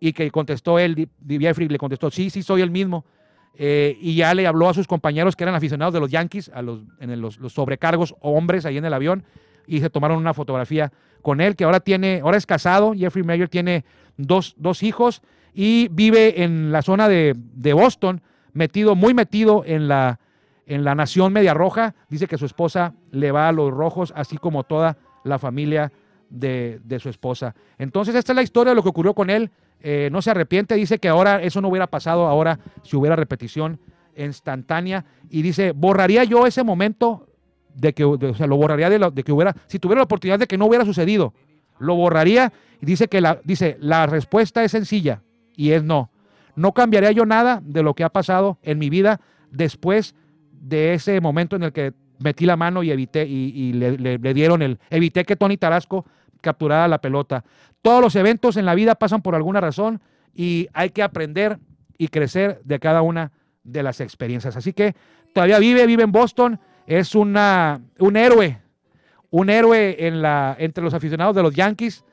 y 0.01 0.15
que 0.15 0.31
contestó 0.31 0.79
él, 0.79 1.09
Jeffrey 1.29 1.69
le 1.69 1.79
contestó, 1.79 2.11
sí, 2.11 2.31
sí, 2.31 2.43
soy 2.43 2.63
el 2.63 2.71
mismo. 2.71 3.05
Eh, 3.57 3.97
y 4.01 4.17
ya 4.17 4.35
le 4.35 4.47
habló 4.47 4.69
a 4.69 4.75
sus 4.75 4.87
compañeros 4.87 5.37
que 5.37 5.45
eran 5.45 5.55
aficionados 5.55 5.93
de 5.93 6.01
los 6.01 6.11
Yankees, 6.11 6.51
a 6.55 6.63
los, 6.63 6.81
en 6.99 7.21
los, 7.21 7.39
los 7.39 7.53
sobrecargos 7.53 8.15
hombres 8.21 8.65
ahí 8.65 8.79
en 8.79 8.85
el 8.85 8.95
avión, 8.95 9.25
y 9.67 9.81
se 9.81 9.91
tomaron 9.91 10.19
una 10.19 10.35
fotografía 10.35 10.93
con 11.23 11.41
él, 11.41 11.57
que 11.57 11.65
ahora 11.65 11.81
tiene, 11.81 12.21
ahora 12.23 12.37
es 12.37 12.47
casado, 12.47 12.93
Jeffrey 12.95 13.25
Mayer 13.25 13.49
tiene 13.49 13.85
dos, 14.17 14.55
hijos 14.83 15.23
y 15.55 15.89
vive 15.89 16.43
en 16.43 16.71
la 16.71 16.83
zona 16.83 17.09
de, 17.09 17.35
Boston, 17.73 18.21
metido, 18.53 18.95
muy 18.95 19.15
metido 19.15 19.65
en 19.67 19.89
la, 19.89 20.21
en 20.67 20.85
la 20.85 20.95
nación 20.95 21.33
media 21.33 21.55
roja. 21.55 21.95
Dice 22.09 22.27
que 22.27 22.39
su 22.39 22.47
esposa 22.47 22.95
le 23.11 23.33
va 23.33 23.49
a 23.49 23.53
los 23.53 23.73
rojos, 23.73 24.13
así 24.17 24.37
como 24.37 24.65
toda 24.65 24.99
la 25.25 25.39
familia 25.39 25.93
de, 26.29 26.99
su 27.01 27.09
esposa. 27.09 27.55
Entonces, 27.79 28.15
esta 28.15 28.33
es 28.33 28.37
la 28.37 28.43
historia 28.43 28.73
de 28.73 28.77
lo 28.77 28.83
que 28.83 28.89
ocurrió 28.89 29.15
con 29.15 29.31
él. 29.31 29.51
Eh, 29.81 30.09
no 30.11 30.23
se 30.23 30.31
arrepiente, 30.31 30.75
dice 30.75 30.99
que 30.99 31.09
ahora 31.09 31.43
eso 31.43 31.61
no 31.61 31.69
hubiera 31.69 31.87
pasado 31.87 32.27
ahora 32.27 32.59
si 32.83 32.97
hubiera 32.97 33.17
repetición 33.17 33.81
instantánea. 34.17 35.05
Y 35.31 35.43
dice, 35.43 35.73
borraría 35.73 36.25
yo 36.25 36.47
ese 36.47 36.63
momento 36.63 37.29
de 37.75 37.93
que, 37.93 38.05
o 38.05 38.35
sea, 38.35 38.47
lo 38.47 38.57
borraría 38.57 38.89
de, 38.89 38.99
de, 39.13 39.23
que 39.23 39.33
hubiera, 39.33 39.55
si 39.67 39.79
tuviera 39.79 40.01
la 40.01 40.05
oportunidad 40.05 40.39
de 40.39 40.47
que 40.47 40.59
no 40.59 40.67
hubiera 40.67 40.85
sucedido, 40.85 41.35
lo 41.79 41.97
borraría 41.97 42.53
y 42.81 42.87
dice 42.87 43.09
que 43.09 43.21
la, 43.21 43.41
dice, 43.45 43.77
la 43.81 44.07
respuesta 44.07 44.63
es 44.65 44.73
sencilla 44.73 45.23
y 45.57 45.73
es 45.73 45.83
no. 45.83 46.11
No 46.57 46.73
cambiaría 46.73 47.11
yo 47.11 47.27
nada 47.27 47.61
de 47.65 47.83
lo 47.83 47.95
que 47.95 48.05
ha 48.05 48.11
pasado 48.11 48.59
en 48.63 48.79
mi 48.79 48.91
vida 48.91 49.21
después 49.51 50.15
de 50.53 50.95
ese 50.95 51.21
momento 51.21 51.57
en 51.57 51.65
el 51.65 51.73
que 51.73 51.93
metí 52.19 52.47
la 52.47 52.57
mano 52.57 52.83
y 52.83 52.91
evité 52.91 53.27
y, 53.27 53.73
le, 53.73 54.19
dieron 54.35 54.63
el, 54.63 54.79
evité 54.91 55.25
que 55.25 55.37
Tony 55.37 55.57
Tarasco 55.57 56.07
capturara 56.41 56.89
la 56.89 57.01
pelota. 57.01 57.45
Todos 57.83 58.01
los 58.01 58.17
eventos 58.17 58.57
en 58.57 58.67
la 58.67 58.75
vida 58.75 58.95
pasan 58.95 59.23
por 59.23 59.35
alguna 59.35 59.61
razón 59.61 60.01
y 60.35 60.69
hay 60.73 60.91
que 60.91 61.03
aprender 61.03 61.59
y 61.99 62.09
crecer 62.09 62.61
de 62.65 62.79
cada 62.79 63.03
una 63.03 63.33
de 63.63 63.83
las 63.83 64.01
experiencias. 64.01 64.57
Así 64.57 64.73
que 64.73 64.95
todavía 65.33 65.59
vive, 65.59 65.87
vive 65.87 66.05
en 66.05 66.13
Boston, 66.13 66.61
es 66.87 67.15
una, 67.15 67.81
un 67.99 68.17
héroe, 68.17 68.61
un 69.31 69.51
héroe 69.51 69.97
entre 70.59 70.85
los 70.85 70.95
aficionados 70.95 71.35
de 71.35 71.43
los 71.43 71.55
Yankees, 71.55 72.05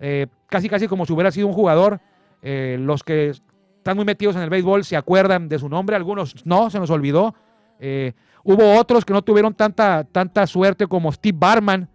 eh, 0.00 0.26
casi 0.48 0.68
casi 0.68 0.86
como 0.86 1.06
si 1.06 1.12
hubiera 1.12 1.30
sido 1.30 1.46
un 1.46 1.52
jugador. 1.52 2.00
Eh, 2.40 2.76
los 2.80 3.02
que 3.02 3.30
están 3.30 3.96
muy 3.96 4.04
metidos 4.04 4.36
en 4.36 4.42
el 4.42 4.50
béisbol 4.50 4.84
se 4.84 4.96
acuerdan 4.96 5.48
de 5.48 5.58
su 5.58 5.68
nombre, 5.68 5.96
algunos 5.96 6.46
no, 6.46 6.70
se 6.70 6.78
nos 6.78 6.90
olvidó. 6.90 7.34
Eh, 7.80 8.12
hubo 8.44 8.78
otros 8.78 9.04
que 9.04 9.12
no 9.12 9.22
tuvieron 9.22 9.54
tanta, 9.54 10.04
tanta 10.04 10.46
suerte 10.46 10.86
como 10.86 11.10
Steve 11.12 11.36
Barman. 11.38 11.88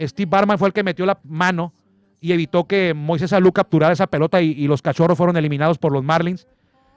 Steve 0.00 0.28
Barman 0.28 0.58
fue 0.58 0.68
el 0.68 0.74
que 0.74 0.82
metió 0.82 1.06
la 1.06 1.18
mano 1.22 1.72
y 2.24 2.32
evitó 2.32 2.64
que 2.64 2.94
Moisés 2.94 3.34
Alú 3.34 3.52
capturara 3.52 3.92
esa 3.92 4.06
pelota 4.06 4.40
y, 4.40 4.66
los 4.66 4.80
cachorros 4.80 5.18
fueron 5.18 5.36
eliminados 5.36 5.76
por 5.76 5.92
los 5.92 6.02
Marlins. 6.02 6.46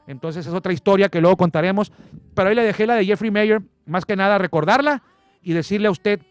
Entonces 0.07 0.47
es 0.47 0.53
otra 0.53 0.73
historia 0.73 1.09
que 1.09 1.21
luego 1.21 1.37
contaremos. 1.37 1.91
Pero 2.33 2.49
ahí 2.49 2.55
le 2.55 2.63
dejé 2.63 2.87
la 2.87 2.95
de 2.95 3.05
Jeffrey 3.05 3.29
Mayer, 3.29 3.61
más 3.85 4.05
que 4.05 4.15
nada 4.15 4.37
recordarla 4.37 5.03
y 5.43 5.53
decirle 5.53 5.87
a 5.87 5.91
usted 5.91 6.21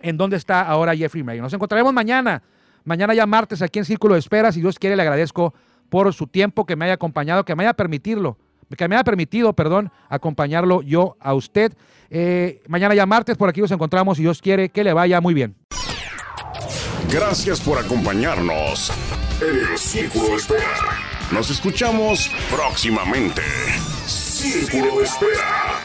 en 0.00 0.16
dónde 0.16 0.36
está 0.36 0.62
ahora 0.62 0.96
Jeffrey 0.96 1.22
Mayer. 1.22 1.42
Nos 1.42 1.52
encontraremos 1.52 1.92
mañana, 1.92 2.42
mañana 2.84 3.14
ya 3.14 3.26
martes 3.26 3.62
aquí 3.62 3.78
en 3.78 3.84
Círculo 3.84 4.14
de 4.14 4.20
Espera. 4.20 4.50
Si 4.50 4.60
Dios 4.60 4.78
quiere, 4.78 4.96
le 4.96 5.02
agradezco 5.02 5.54
por 5.88 6.12
su 6.12 6.26
tiempo 6.26 6.66
que 6.66 6.76
me 6.76 6.86
haya 6.86 6.94
acompañado, 6.94 7.44
que 7.44 7.54
me 7.54 7.64
haya 7.64 7.74
permitido, 7.74 8.38
que 8.76 8.88
me 8.88 8.96
haya 8.96 9.04
permitido, 9.04 9.52
perdón, 9.52 9.92
acompañarlo 10.08 10.82
yo 10.82 11.16
a 11.20 11.34
usted. 11.34 11.74
Eh, 12.10 12.62
mañana 12.66 12.94
ya 12.94 13.06
martes, 13.06 13.36
por 13.36 13.48
aquí 13.48 13.60
nos 13.60 13.70
encontramos, 13.70 14.16
si 14.16 14.22
Dios 14.22 14.42
quiere, 14.42 14.70
que 14.70 14.84
le 14.84 14.92
vaya 14.92 15.20
muy 15.20 15.34
bien. 15.34 15.56
Gracias 17.12 17.60
por 17.60 17.78
acompañarnos 17.78 18.92
en 19.40 19.72
el 19.72 19.78
Círculo 19.78 20.28
de 20.30 20.36
Espera. 20.36 21.05
Nos 21.30 21.50
escuchamos 21.50 22.30
próximamente. 22.50 23.42
Espera. 25.02 25.75